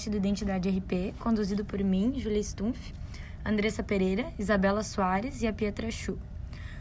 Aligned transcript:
podcast 0.00 0.10
do 0.10 0.16
Identidade 0.16 0.68
RP, 0.70 1.14
conduzido 1.18 1.64
por 1.64 1.78
mim, 1.82 2.14
Julia 2.16 2.42
Stumpf, 2.42 2.94
Andressa 3.44 3.82
Pereira, 3.82 4.32
Isabela 4.38 4.82
Soares 4.82 5.42
e 5.42 5.46
a 5.46 5.52
Pietra 5.52 5.90
Chu. 5.90 6.18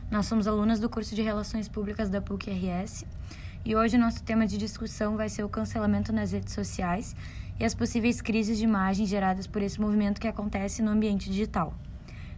Nós 0.10 0.26
somos 0.26 0.48
alunas 0.48 0.80
do 0.80 0.90
curso 0.90 1.14
de 1.14 1.22
Relações 1.22 1.68
Públicas 1.68 2.10
da 2.10 2.22
PUC-RS 2.22 3.06
e 3.66 3.76
hoje 3.76 3.98
o 3.98 4.00
nosso 4.00 4.24
tema 4.24 4.48
de 4.48 4.58
discussão 4.58 5.18
vai 5.18 5.28
ser 5.28 5.44
o 5.44 5.50
cancelamento 5.50 6.14
nas 6.14 6.32
redes 6.32 6.54
sociais 6.54 7.14
e 7.60 7.66
as 7.66 7.76
possíveis 7.76 8.22
crises 8.22 8.58
de 8.58 8.64
imagem 8.64 9.06
geradas 9.06 9.48
por 9.48 9.62
esse 9.62 9.82
movimento 9.82 10.22
que 10.22 10.28
acontece 10.28 10.82
no 10.82 10.92
ambiente 10.92 11.30
digital. 11.30 11.74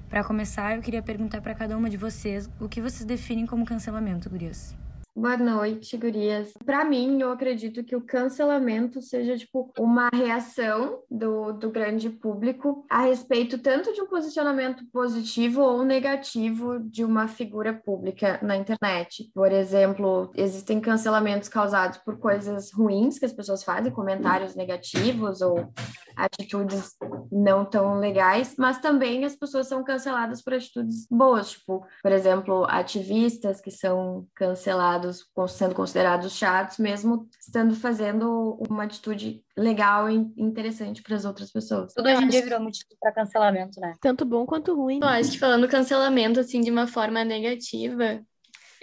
Para 0.09 0.23
começar, 0.23 0.75
eu 0.75 0.81
queria 0.81 1.03
perguntar 1.03 1.41
para 1.41 1.53
cada 1.53 1.77
uma 1.77 1.89
de 1.91 1.97
vocês 1.97 2.49
o 2.59 2.67
que 2.67 2.81
vocês 2.81 3.05
definem 3.05 3.45
como 3.45 3.65
cancelamento, 3.65 4.29
gurias. 4.29 4.80
Boa 5.13 5.35
noite, 5.35 5.97
gurias. 5.97 6.53
Para 6.65 6.85
mim, 6.85 7.21
eu 7.21 7.31
acredito 7.31 7.83
que 7.83 7.97
o 7.97 8.01
cancelamento 8.01 9.01
seja 9.01 9.37
tipo 9.37 9.69
uma 9.77 10.09
reação 10.13 11.01
do, 11.11 11.51
do 11.51 11.69
grande 11.69 12.09
público 12.09 12.85
a 12.89 13.01
respeito 13.01 13.57
tanto 13.57 13.93
de 13.93 14.01
um 14.01 14.07
posicionamento 14.07 14.85
positivo 14.89 15.61
ou 15.61 15.83
negativo 15.83 16.79
de 16.79 17.03
uma 17.03 17.27
figura 17.27 17.73
pública 17.73 18.39
na 18.41 18.55
internet. 18.55 19.29
Por 19.33 19.51
exemplo, 19.51 20.31
existem 20.33 20.79
cancelamentos 20.79 21.49
causados 21.49 21.97
por 21.97 22.17
coisas 22.17 22.71
ruins 22.71 23.19
que 23.19 23.25
as 23.25 23.33
pessoas 23.33 23.65
fazem, 23.65 23.91
comentários 23.91 24.55
negativos 24.55 25.41
ou 25.41 25.73
atitudes 26.15 26.95
não 27.31 27.65
tão 27.65 27.99
legais, 27.99 28.55
mas 28.57 28.79
também 28.79 29.23
as 29.25 29.35
pessoas 29.35 29.67
são 29.67 29.83
canceladas 29.83 30.41
por 30.41 30.53
atitudes 30.53 31.07
boas, 31.09 31.51
tipo, 31.51 31.85
por 32.01 32.11
exemplo, 32.11 32.65
ativistas 32.69 33.61
que 33.61 33.71
são 33.71 34.27
cancelados, 34.35 35.00
sendo 35.47 35.75
considerados 35.75 36.33
chatos, 36.33 36.77
mesmo 36.77 37.27
estando 37.39 37.75
fazendo 37.75 38.57
uma 38.69 38.83
atitude 38.83 39.43
legal 39.57 40.09
e 40.09 40.15
interessante 40.37 41.01
para 41.01 41.15
as 41.15 41.25
outras 41.25 41.51
pessoas. 41.51 41.93
Tudo 41.93 42.09
hoje 42.09 42.23
em 42.23 42.27
dia 42.27 42.43
virou 42.43 42.59
motivo 42.59 42.89
para 42.99 43.11
cancelamento, 43.11 43.79
né? 43.79 43.95
Tanto 44.01 44.25
bom 44.25 44.45
quanto 44.45 44.75
ruim. 44.75 44.99
Eu 45.01 45.07
acho 45.07 45.31
que 45.31 45.39
falando 45.39 45.67
cancelamento 45.67 46.39
assim 46.39 46.61
de 46.61 46.71
uma 46.71 46.87
forma 46.87 47.23
negativa, 47.23 48.23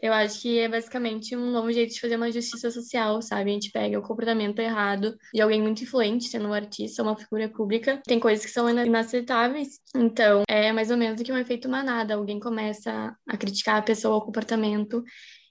eu 0.00 0.12
acho 0.12 0.42
que 0.42 0.58
é 0.58 0.68
basicamente 0.68 1.36
um 1.36 1.50
novo 1.50 1.72
jeito 1.72 1.92
de 1.92 2.00
fazer 2.00 2.16
uma 2.16 2.30
justiça 2.30 2.70
social, 2.70 3.20
sabe? 3.20 3.50
A 3.50 3.52
gente 3.52 3.70
pega 3.72 3.98
o 3.98 4.02
comportamento 4.02 4.60
errado 4.60 5.16
de 5.34 5.40
alguém 5.40 5.60
muito 5.60 5.82
influente, 5.82 6.28
sendo 6.28 6.48
um 6.48 6.52
artista, 6.52 7.02
uma 7.02 7.16
figura 7.16 7.48
pública. 7.48 8.00
Tem 8.06 8.20
coisas 8.20 8.44
que 8.44 8.52
são 8.52 8.68
inaceitáveis. 8.70 9.80
Então, 9.96 10.44
é 10.48 10.70
mais 10.72 10.90
ou 10.92 10.96
menos 10.96 11.16
do 11.16 11.24
que 11.24 11.32
um 11.32 11.38
efeito 11.38 11.68
manada. 11.68 12.14
Alguém 12.14 12.38
começa 12.38 13.16
a 13.26 13.36
criticar 13.36 13.78
a 13.78 13.82
pessoa, 13.82 14.16
o 14.16 14.22
comportamento, 14.22 15.02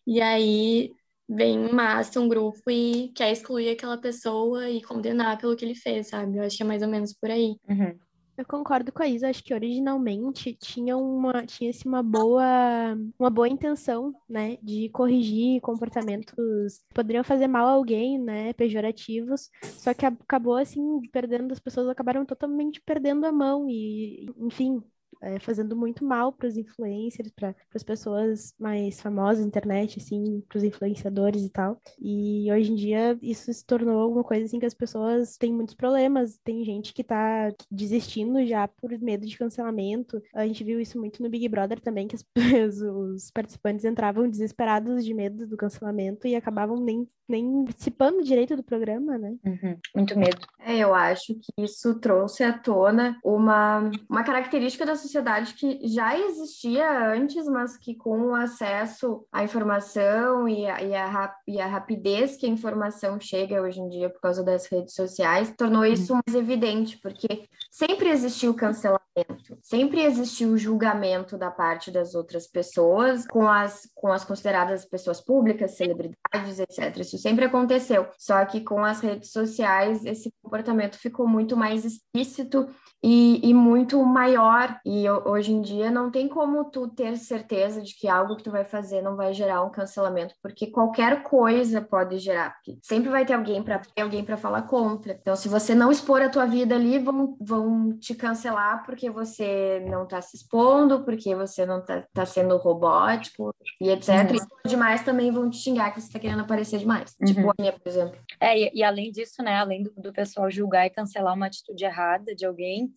e 0.07 0.21
aí 0.21 0.93
vem 1.29 1.71
massa, 1.73 2.21
um 2.21 2.29
grupo 2.29 2.71
e 2.71 3.09
quer 3.09 3.31
excluir 3.31 3.69
aquela 3.69 3.97
pessoa 3.97 4.69
e 4.69 4.81
condenar 4.81 5.37
pelo 5.37 5.55
que 5.55 5.65
ele 5.65 5.75
fez, 5.75 6.07
sabe? 6.07 6.37
Eu 6.37 6.43
acho 6.43 6.55
que 6.55 6.63
é 6.63 6.65
mais 6.65 6.81
ou 6.81 6.87
menos 6.87 7.13
por 7.13 7.29
aí. 7.29 7.57
Uhum. 7.67 7.99
Eu 8.37 8.45
concordo 8.45 8.91
com 8.91 9.01
a 9.01 9.07
Isa, 9.07 9.29
acho 9.29 9.43
que 9.43 9.53
originalmente 9.53 10.53
tinha 10.53 10.95
uma 10.95 11.43
tinha-se 11.43 11.87
uma 11.87 12.03
boa 12.03 12.95
uma 13.17 13.31
boa 13.31 13.49
intenção, 13.49 14.13
né, 14.29 14.57
de 14.61 14.89
corrigir 14.89 15.59
comportamentos 15.59 16.33
que 16.77 16.93
poderiam 16.93 17.23
fazer 17.23 17.47
mal 17.47 17.65
a 17.65 17.71
alguém, 17.71 18.19
né, 18.19 18.53
pejorativos, 18.53 19.49
só 19.63 19.91
que 19.91 20.05
acabou 20.05 20.55
assim 20.55 21.01
perdendo 21.11 21.51
as 21.51 21.59
pessoas 21.59 21.89
acabaram 21.89 22.23
totalmente 22.25 22.79
perdendo 22.79 23.25
a 23.25 23.31
mão 23.31 23.67
e, 23.67 24.29
enfim, 24.37 24.83
é, 25.21 25.39
fazendo 25.39 25.75
muito 25.75 26.05
mal 26.05 26.31
para 26.31 26.47
os 26.47 26.57
influencers, 26.57 27.31
para 27.31 27.55
as 27.73 27.83
pessoas 27.83 28.53
mais 28.59 29.01
famosas 29.01 29.41
na 29.41 29.47
internet, 29.47 29.99
assim, 29.99 30.41
para 30.47 30.57
os 30.57 30.63
influenciadores 30.63 31.43
e 31.43 31.49
tal. 31.49 31.81
E 31.99 32.51
hoje 32.51 32.71
em 32.71 32.75
dia 32.75 33.17
isso 33.21 33.51
se 33.51 33.65
tornou 33.65 33.99
alguma 33.99 34.23
coisa 34.23 34.45
assim 34.45 34.59
que 34.59 34.65
as 34.65 34.73
pessoas 34.73 35.37
têm 35.37 35.53
muitos 35.53 35.75
problemas. 35.75 36.37
Tem 36.43 36.63
gente 36.63 36.93
que 36.93 37.01
está 37.01 37.51
desistindo 37.71 38.45
já 38.45 38.67
por 38.67 38.91
medo 38.99 39.25
de 39.25 39.37
cancelamento. 39.37 40.21
A 40.33 40.45
gente 40.45 40.63
viu 40.63 40.79
isso 40.79 40.99
muito 40.99 41.21
no 41.21 41.29
Big 41.29 41.47
Brother 41.49 41.79
também, 41.79 42.07
que 42.07 42.15
as, 42.15 42.25
os 42.81 43.31
participantes 43.31 43.85
entravam 43.85 44.29
desesperados 44.29 45.03
de 45.03 45.13
medo 45.13 45.47
do 45.47 45.57
cancelamento 45.57 46.27
e 46.27 46.35
acabavam 46.35 46.77
nem, 46.79 47.07
nem 47.27 47.65
participando 47.65 48.23
direito 48.23 48.55
do 48.55 48.63
programa, 48.63 49.17
né? 49.17 49.35
Uhum. 49.45 49.77
Muito 49.95 50.17
medo. 50.17 50.45
É, 50.59 50.77
eu 50.77 50.93
acho 50.93 51.33
que 51.35 51.63
isso 51.63 51.99
trouxe 51.99 52.43
à 52.43 52.57
tona 52.57 53.17
uma, 53.23 53.89
uma 54.09 54.23
característica 54.23 54.85
da 54.85 54.95
sociedade 54.95 55.06
que 55.55 55.79
já 55.87 56.17
existia 56.17 57.11
antes, 57.13 57.47
mas 57.47 57.77
que 57.77 57.95
com 57.95 58.27
o 58.27 58.35
acesso 58.35 59.25
à 59.31 59.43
informação 59.43 60.47
e 60.47 60.65
a, 60.65 60.81
e 60.81 60.95
a, 60.95 61.35
e 61.47 61.61
a 61.61 61.67
rapidez 61.67 62.35
que 62.35 62.45
a 62.45 62.49
informação 62.49 63.19
chega 63.19 63.61
hoje 63.61 63.79
em 63.79 63.89
dia 63.89 64.09
por 64.09 64.19
causa 64.19 64.43
das 64.43 64.65
redes 64.67 64.93
sociais, 64.93 65.53
tornou 65.57 65.81
uhum. 65.81 65.87
isso 65.87 66.13
mais 66.13 66.35
evidente, 66.37 66.97
porque 66.97 67.47
sempre 67.71 68.09
existiu 68.09 68.53
cancelamento, 68.53 69.57
sempre 69.61 70.01
existiu 70.03 70.49
o 70.49 70.57
julgamento 70.57 71.37
da 71.37 71.51
parte 71.51 71.91
das 71.91 72.15
outras 72.15 72.47
pessoas 72.47 73.25
com 73.27 73.47
as, 73.47 73.89
com 73.95 74.11
as 74.11 74.23
consideradas 74.23 74.85
pessoas 74.85 75.21
públicas, 75.21 75.77
celebridades, 75.77 76.17
etc. 76.59 76.97
Isso 76.97 77.17
sempre 77.17 77.45
aconteceu, 77.45 78.07
só 78.17 78.43
que 78.45 78.61
com 78.61 78.83
as 78.83 79.01
redes 79.01 79.31
sociais 79.31 80.05
esse 80.05 80.31
comportamento 80.41 80.97
ficou 80.97 81.27
muito 81.27 81.55
mais 81.55 81.85
explícito 81.85 82.67
e, 83.03 83.47
e 83.47 83.53
muito 83.53 84.03
maior. 84.03 84.79
E 84.85 85.09
hoje 85.09 85.51
em 85.53 85.61
dia 85.61 85.91
não 85.91 86.09
tem 86.09 86.27
como 86.27 86.65
tu 86.65 86.87
ter 86.87 87.17
certeza 87.17 87.81
de 87.81 87.95
que 87.95 88.07
algo 88.07 88.35
que 88.35 88.43
tu 88.43 88.51
vai 88.51 88.63
fazer 88.63 89.01
não 89.01 89.15
vai 89.15 89.33
gerar 89.33 89.63
um 89.63 89.69
cancelamento, 89.69 90.35
porque 90.41 90.67
qualquer 90.67 91.23
coisa 91.23 91.81
pode 91.81 92.17
gerar, 92.19 92.53
porque 92.55 92.77
sempre 92.81 93.09
vai 93.09 93.25
ter 93.25 93.33
alguém 93.33 93.61
para 93.61 93.79
ter 93.79 94.01
alguém 94.01 94.23
para 94.23 94.37
falar 94.37 94.63
contra. 94.63 95.13
Então, 95.13 95.35
se 95.35 95.47
você 95.47 95.75
não 95.75 95.91
expor 95.91 96.21
a 96.21 96.29
tua 96.29 96.45
vida 96.45 96.75
ali, 96.75 96.99
vão, 96.99 97.37
vão 97.39 97.97
te 97.97 98.15
cancelar 98.15 98.83
porque 98.85 99.09
você 99.09 99.85
não 99.89 100.03
está 100.03 100.21
se 100.21 100.37
expondo, 100.37 101.03
porque 101.03 101.35
você 101.35 101.65
não 101.65 101.79
está 101.79 102.03
tá 102.13 102.25
sendo 102.25 102.57
robótico 102.57 103.53
e 103.79 103.89
etc. 103.89 104.31
Uhum. 104.31 104.37
E 104.65 104.69
demais 104.69 105.03
também 105.03 105.31
vão 105.31 105.49
te 105.49 105.57
xingar 105.57 105.91
que 105.91 106.01
você 106.01 106.07
está 106.07 106.19
querendo 106.27 106.41
aparecer 106.41 106.79
demais. 106.79 107.15
Uhum. 107.21 107.27
Tipo 107.27 107.49
a 107.49 107.53
minha, 107.57 107.71
por 107.71 107.87
exemplo. 107.87 108.19
É, 108.39 108.59
e, 108.59 108.71
e 108.73 108.83
além 108.83 109.11
disso, 109.11 109.41
né, 109.41 109.55
além 109.55 109.83
do, 109.83 109.91
do 109.95 110.11
pessoal 110.11 110.51
julgar 110.51 110.85
e 110.85 110.89
cancelar 110.89 111.33
uma 111.33 111.47
atitude 111.47 111.85
errada 111.85 112.35
de 112.35 112.45
alguém, 112.45 112.93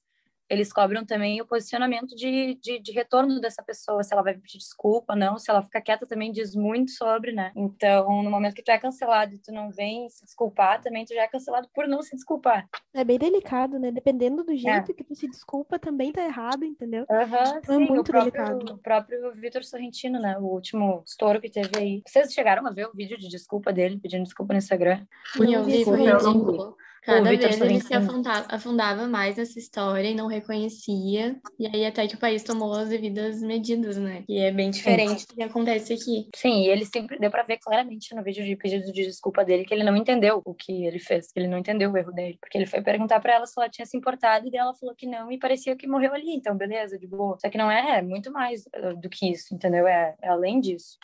eles 0.50 0.72
cobram 0.72 1.04
também 1.04 1.40
o 1.40 1.46
posicionamento 1.46 2.08
de, 2.16 2.58
de, 2.60 2.80
de, 2.80 2.90
retorno 2.90 3.40
dessa 3.40 3.62
pessoa, 3.62 4.02
se 4.02 4.12
ela 4.12 4.22
vai 4.22 4.34
pedir 4.34 4.58
desculpa, 4.58 5.14
não, 5.14 5.38
se 5.38 5.48
ela 5.48 5.62
fica 5.62 5.80
quieta 5.80 6.04
também 6.04 6.32
diz 6.32 6.56
muito 6.56 6.90
sobre, 6.90 7.30
né? 7.30 7.52
Então, 7.54 8.20
no 8.20 8.30
momento 8.30 8.54
que 8.54 8.62
tu 8.62 8.70
é 8.70 8.78
cancelado 8.78 9.32
e 9.32 9.38
tu 9.38 9.52
não 9.52 9.70
vem 9.70 10.08
se 10.08 10.24
desculpar, 10.24 10.80
também 10.80 11.04
tu 11.04 11.14
já 11.14 11.22
é 11.22 11.28
cancelado 11.28 11.68
por 11.72 11.86
não 11.86 12.02
se 12.02 12.16
desculpar. 12.16 12.68
É 12.92 13.04
bem 13.04 13.16
delicado, 13.16 13.78
né? 13.78 13.92
Dependendo 13.92 14.42
do 14.42 14.56
jeito 14.56 14.90
é. 14.90 14.94
que 14.94 15.04
tu 15.04 15.14
se 15.14 15.28
desculpa, 15.28 15.78
também 15.78 16.10
tá 16.10 16.24
errado, 16.24 16.64
entendeu? 16.64 17.06
Uhum, 17.08 17.58
então 17.58 17.76
sim, 17.76 17.84
é 17.84 17.88
muito 17.88 18.00
o 18.00 18.04
próprio, 18.04 18.32
delicado. 18.32 18.74
O 18.74 18.78
próprio 18.78 19.32
Vitor 19.32 19.62
Sorrentino, 19.62 20.18
né? 20.18 20.36
O 20.36 20.46
último 20.46 21.04
estouro 21.06 21.40
que 21.40 21.48
teve 21.48 21.70
aí. 21.78 22.02
Vocês 22.04 22.32
chegaram 22.32 22.66
a 22.66 22.70
ver 22.72 22.88
o 22.88 22.92
vídeo 22.92 23.16
de 23.16 23.28
desculpa 23.28 23.72
dele, 23.72 24.00
pedindo 24.02 24.24
desculpa 24.24 24.52
no 24.52 24.58
Instagram? 24.58 25.06
Sim, 25.32 25.54
eu 25.54 25.62
vi, 25.62 25.84
foi 25.84 26.00
ridículo. 26.00 26.76
Cada 27.02 27.28
vez 27.30 27.60
ele 27.60 27.80
se 27.80 27.94
afundava, 27.94 28.46
afundava, 28.48 29.06
mais 29.06 29.36
nessa 29.36 29.58
história 29.58 30.08
e 30.08 30.14
não 30.14 30.26
reconhecia. 30.26 31.40
E 31.58 31.66
aí 31.66 31.86
até 31.86 32.06
que 32.06 32.14
o 32.14 32.18
país 32.18 32.42
tomou 32.42 32.72
as 32.74 32.88
devidas 32.88 33.40
medidas, 33.40 33.96
né? 33.96 34.24
E 34.28 34.38
é 34.38 34.52
bem 34.52 34.70
diferente 34.70 35.26
do 35.26 35.34
que 35.34 35.42
acontece 35.42 35.92
aqui. 35.92 36.28
Sim, 36.34 36.62
e 36.62 36.68
ele 36.68 36.84
sempre 36.84 37.18
deu 37.18 37.30
para 37.30 37.42
ver 37.42 37.58
claramente 37.58 38.14
no 38.14 38.22
vídeo 38.22 38.44
de 38.44 38.56
pedido 38.56 38.92
de 38.92 39.04
desculpa 39.04 39.44
dele 39.44 39.64
que 39.64 39.72
ele 39.72 39.84
não 39.84 39.96
entendeu 39.96 40.42
o 40.44 40.54
que 40.54 40.84
ele 40.84 40.98
fez, 40.98 41.32
que 41.32 41.40
ele 41.40 41.48
não 41.48 41.58
entendeu 41.58 41.90
o 41.90 41.96
erro 41.96 42.12
dele, 42.12 42.38
porque 42.40 42.58
ele 42.58 42.66
foi 42.66 42.82
perguntar 42.82 43.20
para 43.20 43.34
ela 43.34 43.46
se 43.46 43.54
ela 43.56 43.68
tinha 43.68 43.86
se 43.86 43.96
importado 43.96 44.48
e 44.48 44.56
ela 44.56 44.74
falou 44.74 44.94
que 44.94 45.06
não 45.06 45.32
e 45.32 45.38
parecia 45.38 45.76
que 45.76 45.86
morreu 45.86 46.12
ali, 46.12 46.34
então 46.34 46.56
beleza, 46.56 46.98
de 46.98 47.06
boa. 47.06 47.38
Só 47.40 47.48
que 47.48 47.58
não 47.58 47.70
é, 47.70 47.98
é 47.98 48.02
muito 48.02 48.30
mais 48.30 48.64
eh, 48.72 48.94
do 48.94 49.08
que 49.08 49.30
isso, 49.30 49.54
entendeu? 49.54 49.86
É, 49.86 50.14
é 50.20 50.28
além 50.28 50.60
disso. 50.60 50.98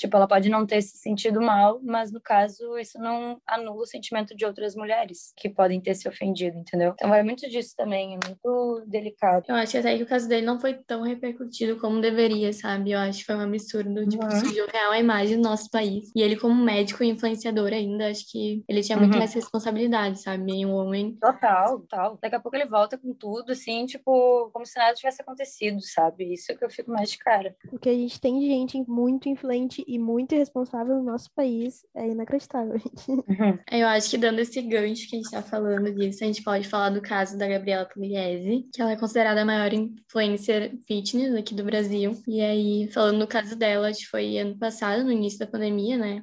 Tipo, 0.00 0.16
ela 0.16 0.26
pode 0.26 0.48
não 0.48 0.64
ter 0.64 0.80
se 0.80 0.96
sentido 0.96 1.42
mal, 1.42 1.78
mas 1.82 2.10
no 2.10 2.22
caso 2.22 2.78
isso 2.78 2.98
não 2.98 3.38
anula 3.46 3.82
o 3.82 3.86
sentimento 3.86 4.34
de 4.34 4.46
outras 4.46 4.74
mulheres 4.74 5.34
que 5.36 5.46
podem 5.46 5.78
ter 5.78 5.94
se 5.94 6.08
ofendido, 6.08 6.56
entendeu? 6.56 6.94
Então 6.94 7.14
é 7.14 7.22
muito 7.22 7.46
disso 7.50 7.74
também, 7.76 8.14
é 8.14 8.18
muito 8.26 8.82
delicado. 8.86 9.44
Eu 9.46 9.56
acho 9.56 9.76
até 9.76 9.94
que 9.98 10.02
o 10.02 10.06
caso 10.06 10.26
dele 10.26 10.46
não 10.46 10.58
foi 10.58 10.72
tão 10.72 11.02
repercutido 11.02 11.78
como 11.78 12.00
deveria, 12.00 12.50
sabe? 12.50 12.92
Eu 12.92 12.98
acho 12.98 13.18
que 13.18 13.26
foi 13.26 13.34
um 13.34 13.42
absurdo, 13.42 14.08
tipo, 14.08 14.24
uhum. 14.24 14.30
surgiu 14.30 14.66
real 14.72 14.92
a 14.92 14.98
imagem 14.98 15.36
do 15.36 15.42
nosso 15.42 15.70
país. 15.70 16.10
E 16.16 16.22
ele 16.22 16.36
como 16.36 16.54
médico 16.54 17.04
e 17.04 17.10
influenciador 17.10 17.70
ainda, 17.74 18.08
acho 18.08 18.24
que 18.32 18.64
ele 18.66 18.82
tinha 18.82 18.96
muito 18.96 19.12
uhum. 19.12 19.18
mais 19.18 19.34
responsabilidade, 19.34 20.22
sabe? 20.22 20.50
E 20.50 20.64
um 20.64 20.72
homem... 20.72 21.18
Total, 21.20 21.78
total. 21.80 22.18
Daqui 22.22 22.36
a 22.36 22.40
pouco 22.40 22.56
ele 22.56 22.64
volta 22.64 22.96
com 22.96 23.12
tudo, 23.12 23.52
assim, 23.52 23.84
tipo, 23.84 24.48
como 24.50 24.64
se 24.64 24.78
nada 24.78 24.94
tivesse 24.94 25.20
acontecido, 25.20 25.82
sabe? 25.82 26.32
Isso 26.32 26.50
é 26.50 26.54
que 26.54 26.64
eu 26.64 26.70
fico 26.70 26.90
mais 26.90 27.10
de 27.10 27.18
cara. 27.18 27.54
Porque 27.68 27.90
a 27.90 27.94
gente 27.94 28.18
tem 28.18 28.40
gente 28.40 28.82
muito 28.88 29.28
influente 29.28 29.84
e 29.90 29.98
muito 29.98 30.36
irresponsável 30.36 30.98
no 30.98 31.02
nosso 31.02 31.28
país 31.34 31.84
é 31.96 32.06
inacreditável, 32.06 32.78
gente. 32.78 33.24
Eu 33.68 33.88
acho 33.88 34.08
que 34.08 34.16
dando 34.16 34.38
esse 34.38 34.62
gancho 34.62 35.08
que 35.08 35.16
a 35.16 35.18
gente 35.18 35.30
tá 35.32 35.42
falando 35.42 35.92
disso, 35.92 36.22
a 36.22 36.28
gente 36.28 36.44
pode 36.44 36.68
falar 36.68 36.90
do 36.90 37.02
caso 37.02 37.36
da 37.36 37.48
Gabriela 37.48 37.84
Pugliese, 37.84 38.68
que 38.72 38.80
ela 38.80 38.92
é 38.92 38.96
considerada 38.96 39.42
a 39.42 39.44
maior 39.44 39.72
influencer 39.72 40.78
fitness 40.86 41.34
aqui 41.34 41.56
do 41.56 41.64
Brasil. 41.64 42.16
E 42.28 42.40
aí, 42.40 42.88
falando 42.92 43.18
do 43.18 43.26
caso 43.26 43.56
dela, 43.56 43.88
acho 43.88 44.02
que 44.02 44.06
foi 44.06 44.38
ano 44.38 44.56
passado, 44.56 45.02
no 45.02 45.10
início 45.10 45.40
da 45.40 45.46
pandemia, 45.48 45.98
né? 45.98 46.22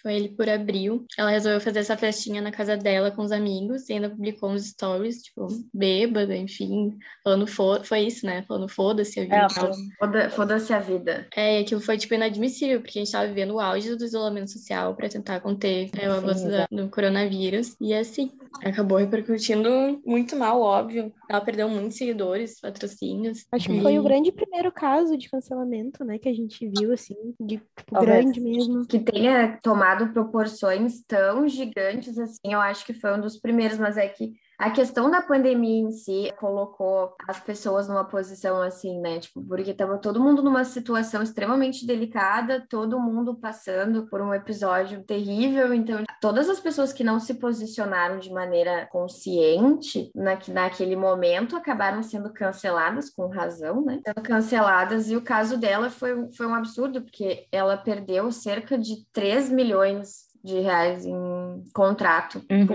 Foi 0.00 0.14
ele 0.14 0.28
por 0.30 0.48
abril. 0.48 1.04
Ela 1.16 1.30
resolveu 1.30 1.60
fazer 1.60 1.80
essa 1.80 1.96
festinha 1.96 2.40
na 2.40 2.50
casa 2.50 2.76
dela 2.76 3.10
com 3.10 3.22
os 3.22 3.32
amigos 3.32 3.88
e 3.88 3.94
ainda 3.94 4.10
publicou 4.10 4.50
uns 4.50 4.68
stories, 4.68 5.22
tipo, 5.22 5.46
bêbada, 5.72 6.36
enfim, 6.36 6.96
falando 7.22 7.46
foda 7.46 7.84
foi 7.84 8.00
isso, 8.00 8.26
né? 8.26 8.42
Falando 8.46 8.68
foda-se 8.68 9.20
a 9.20 9.24
vida. 9.24 10.18
É, 10.18 10.28
foda-se 10.30 10.72
a 10.72 10.78
vida. 10.78 11.26
É, 11.34 11.58
aquilo 11.60 11.80
foi, 11.80 11.96
tipo, 11.98 12.14
inadmissível, 12.14 12.80
porque 12.80 12.98
a 12.98 13.02
gente 13.04 13.12
tava 13.12 13.26
vivendo 13.26 13.54
o 13.54 13.60
auge 13.60 13.96
do 13.96 14.04
isolamento 14.04 14.50
social 14.50 14.94
para 14.94 15.08
tentar 15.08 15.40
conter 15.40 15.90
é, 15.98 16.08
o 16.08 16.12
avanço 16.12 16.46
do 16.70 16.88
coronavírus. 16.88 17.76
E 17.80 17.94
assim, 17.94 18.32
acabou 18.64 18.98
repercutindo 18.98 20.00
muito 20.04 20.36
mal, 20.36 20.60
óbvio. 20.60 21.12
Ela 21.28 21.40
perdeu 21.40 21.68
muitos 21.68 21.96
seguidores, 21.96 22.60
patrocínios. 22.60 23.46
Acho 23.52 23.68
que 23.68 23.76
e... 23.76 23.82
foi 23.82 23.98
o 23.98 24.02
grande 24.02 24.32
primeiro 24.32 24.72
caso 24.72 25.16
de 25.16 25.28
cancelamento, 25.28 26.04
né, 26.04 26.18
que 26.18 26.28
a 26.28 26.34
gente 26.34 26.68
viu, 26.68 26.92
assim, 26.92 27.14
de 27.40 27.56
tipo, 27.56 28.00
grande 28.00 28.40
mesmo. 28.40 28.86
Que 28.86 28.98
tenha 28.98 29.58
tomado 29.62 30.12
proporções 30.12 31.02
tão 31.06 31.48
gigantes, 31.48 32.18
assim, 32.18 32.52
eu 32.52 32.60
acho 32.60 32.84
que 32.84 32.92
foi 32.92 33.16
um 33.16 33.20
dos 33.20 33.38
primeiros, 33.38 33.78
mas 33.78 33.96
é 33.96 34.08
que 34.08 34.32
a 34.60 34.70
questão 34.70 35.10
da 35.10 35.22
pandemia 35.22 35.80
em 35.80 35.90
si 35.90 36.30
colocou 36.38 37.14
as 37.26 37.40
pessoas 37.40 37.88
numa 37.88 38.04
posição 38.04 38.60
assim, 38.60 39.00
né? 39.00 39.18
Tipo, 39.18 39.42
porque 39.42 39.70
estava 39.70 39.96
todo 39.96 40.20
mundo 40.20 40.42
numa 40.42 40.64
situação 40.64 41.22
extremamente 41.22 41.86
delicada, 41.86 42.66
todo 42.68 43.00
mundo 43.00 43.34
passando 43.34 44.06
por 44.08 44.20
um 44.20 44.34
episódio 44.34 45.02
terrível. 45.02 45.72
Então, 45.72 46.04
todas 46.20 46.46
as 46.50 46.60
pessoas 46.60 46.92
que 46.92 47.02
não 47.02 47.18
se 47.18 47.34
posicionaram 47.34 48.18
de 48.18 48.30
maneira 48.30 48.86
consciente 48.92 50.10
na, 50.14 50.38
naquele 50.48 50.94
momento 50.94 51.56
acabaram 51.56 52.02
sendo 52.02 52.30
canceladas, 52.30 53.08
com 53.08 53.28
razão, 53.28 53.82
né? 53.82 54.02
Sendo 54.06 54.22
canceladas. 54.22 55.10
E 55.10 55.16
o 55.16 55.22
caso 55.22 55.56
dela 55.56 55.88
foi, 55.88 56.30
foi 56.32 56.46
um 56.46 56.54
absurdo, 56.54 57.00
porque 57.00 57.46
ela 57.50 57.78
perdeu 57.78 58.30
cerca 58.30 58.76
de 58.76 59.06
3 59.10 59.48
milhões 59.48 60.29
de 60.42 60.60
reais 60.60 61.04
em 61.06 61.64
contrato 61.74 62.44
uhum, 62.50 62.66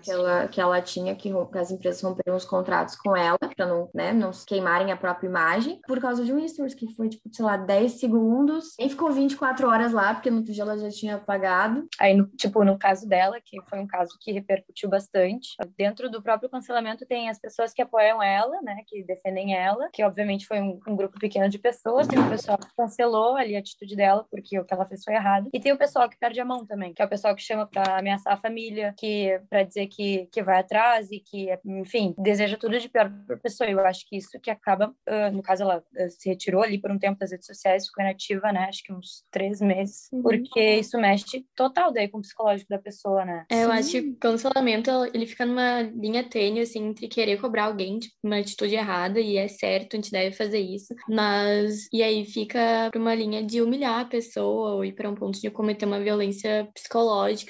que 0.00 0.10
ela, 0.10 0.48
que 0.48 0.60
ela 0.60 0.82
tinha, 0.82 1.14
que, 1.14 1.30
as 1.54 1.70
empresas 1.70 2.02
romperam 2.02 2.36
os 2.36 2.44
contratos 2.44 2.96
com 2.96 3.16
ela, 3.16 3.38
para 3.38 3.66
não, 3.66 3.90
né, 3.94 4.12
não 4.12 4.30
queimarem 4.46 4.92
a 4.92 4.96
própria 4.96 5.28
imagem, 5.28 5.80
por 5.86 6.00
causa 6.00 6.24
de 6.24 6.32
um 6.32 6.46
stories 6.46 6.74
que 6.74 6.92
foi, 6.94 7.08
tipo, 7.08 7.28
sei 7.32 7.44
lá, 7.44 7.56
10 7.56 7.92
segundos, 8.00 8.74
e 8.78 8.88
ficou 8.88 9.12
24 9.12 9.68
horas 9.68 9.92
lá, 9.92 10.14
porque 10.14 10.30
no 10.30 10.38
outro 10.38 10.52
dia 10.52 10.62
ela 10.62 10.78
já 10.78 10.88
tinha 10.90 11.18
pagado. 11.18 11.86
Aí, 12.00 12.14
no, 12.14 12.26
tipo, 12.28 12.64
no 12.64 12.78
caso 12.78 13.08
dela, 13.08 13.38
que 13.44 13.60
foi 13.68 13.78
um 13.78 13.86
caso 13.86 14.16
que 14.20 14.32
repercutiu 14.32 14.88
bastante, 14.88 15.50
dentro 15.76 16.10
do 16.10 16.22
próprio 16.22 16.48
cancelamento 16.48 17.06
tem 17.06 17.28
as 17.28 17.38
pessoas 17.38 17.72
que 17.72 17.82
apoiam 17.82 18.22
ela, 18.22 18.60
né, 18.62 18.78
que 18.86 19.02
defendem 19.04 19.54
ela, 19.54 19.88
que 19.92 20.02
obviamente 20.02 20.46
foi 20.46 20.60
um, 20.60 20.78
um 20.86 20.96
grupo 20.96 21.18
pequeno 21.18 21.48
de 21.48 21.58
pessoas, 21.58 22.06
tem 22.06 22.18
o 22.18 22.28
pessoal 22.28 22.58
que 22.58 22.74
cancelou 22.76 23.36
ali 23.36 23.56
a 23.56 23.58
atitude 23.58 23.96
dela, 23.96 24.26
porque 24.30 24.58
o 24.58 24.64
que 24.64 24.72
ela 24.72 24.86
fez 24.86 25.02
foi 25.04 25.14
errado, 25.14 25.48
e 25.52 25.60
tem 25.60 25.72
o 25.72 25.78
pessoal 25.78 26.08
que 26.08 26.18
perde 26.18 26.40
a 26.40 26.44
mão 26.44 26.64
também, 26.64 26.93
que 26.94 27.02
é 27.02 27.04
o 27.04 27.08
pessoal 27.08 27.34
que 27.34 27.42
chama 27.42 27.66
para 27.66 27.98
ameaçar 27.98 28.32
a 28.32 28.36
família, 28.36 28.94
que 28.96 29.40
para 29.48 29.62
dizer 29.62 29.86
que, 29.86 30.28
que 30.32 30.42
vai 30.42 30.60
atrás 30.60 31.10
e 31.10 31.20
que, 31.20 31.48
enfim, 31.64 32.14
deseja 32.18 32.56
tudo 32.56 32.78
de 32.78 32.88
pior 32.88 33.10
para 33.26 33.36
a 33.36 33.38
pessoa. 33.38 33.68
Eu 33.68 33.84
acho 33.84 34.06
que 34.08 34.16
isso 34.16 34.38
que 34.40 34.50
acaba, 34.50 34.88
uh, 34.88 35.32
no 35.32 35.42
caso, 35.42 35.62
ela 35.62 35.78
uh, 35.78 36.10
se 36.10 36.28
retirou 36.28 36.62
ali 36.62 36.80
por 36.80 36.90
um 36.90 36.98
tempo 36.98 37.18
das 37.18 37.32
redes 37.32 37.46
sociais, 37.46 37.86
ficou 37.86 38.04
inativa, 38.04 38.52
né? 38.52 38.66
Acho 38.68 38.82
que 38.84 38.92
uns 38.92 39.24
três 39.30 39.60
meses, 39.60 40.08
uhum. 40.12 40.22
porque 40.22 40.76
isso 40.76 40.98
mexe 40.98 41.44
total 41.54 41.92
daí 41.92 42.08
com 42.08 42.18
o 42.18 42.22
psicológico 42.22 42.70
da 42.70 42.78
pessoa, 42.78 43.24
né? 43.24 43.44
É, 43.50 43.64
eu 43.64 43.72
acho 43.72 43.90
que 43.90 44.00
o 44.00 44.16
cancelamento, 44.16 44.90
ele 45.12 45.26
fica 45.26 45.44
numa 45.46 45.82
linha 45.82 46.24
tênue, 46.24 46.60
assim, 46.60 46.86
entre 46.88 47.08
querer 47.08 47.40
cobrar 47.40 47.64
alguém, 47.64 47.98
tipo, 47.98 48.14
uma 48.22 48.38
atitude 48.38 48.74
errada, 48.74 49.20
e 49.20 49.36
é 49.36 49.48
certo, 49.48 49.94
a 49.94 49.96
gente 49.96 50.10
deve 50.10 50.34
fazer 50.34 50.60
isso, 50.60 50.94
mas, 51.08 51.88
e 51.92 52.02
aí 52.02 52.24
fica 52.24 52.88
pra 52.90 53.00
uma 53.00 53.14
linha 53.14 53.42
de 53.42 53.60
humilhar 53.60 54.00
a 54.00 54.04
pessoa, 54.04 54.74
ou 54.74 54.84
ir 54.84 54.92
para 54.92 55.08
um 55.08 55.14
ponto 55.14 55.40
de 55.40 55.50
cometer 55.50 55.86
uma 55.86 56.00
violência 56.00 56.68
psicológica, 56.74 56.83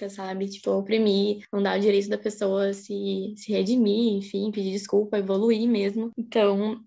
sabe? 0.08 0.48
Tipo, 0.48 0.72
oprimir, 0.72 1.44
não 1.52 1.62
dar 1.62 1.78
o 1.78 1.80
direito 1.80 2.08
da 2.08 2.18
pessoa 2.18 2.72
se, 2.72 3.34
se 3.36 3.52
redimir, 3.52 4.18
enfim, 4.18 4.50
pedir 4.50 4.72
desculpa, 4.72 5.18
evoluir 5.18 5.68
mesmo. 5.68 6.10
Então, 6.16 6.80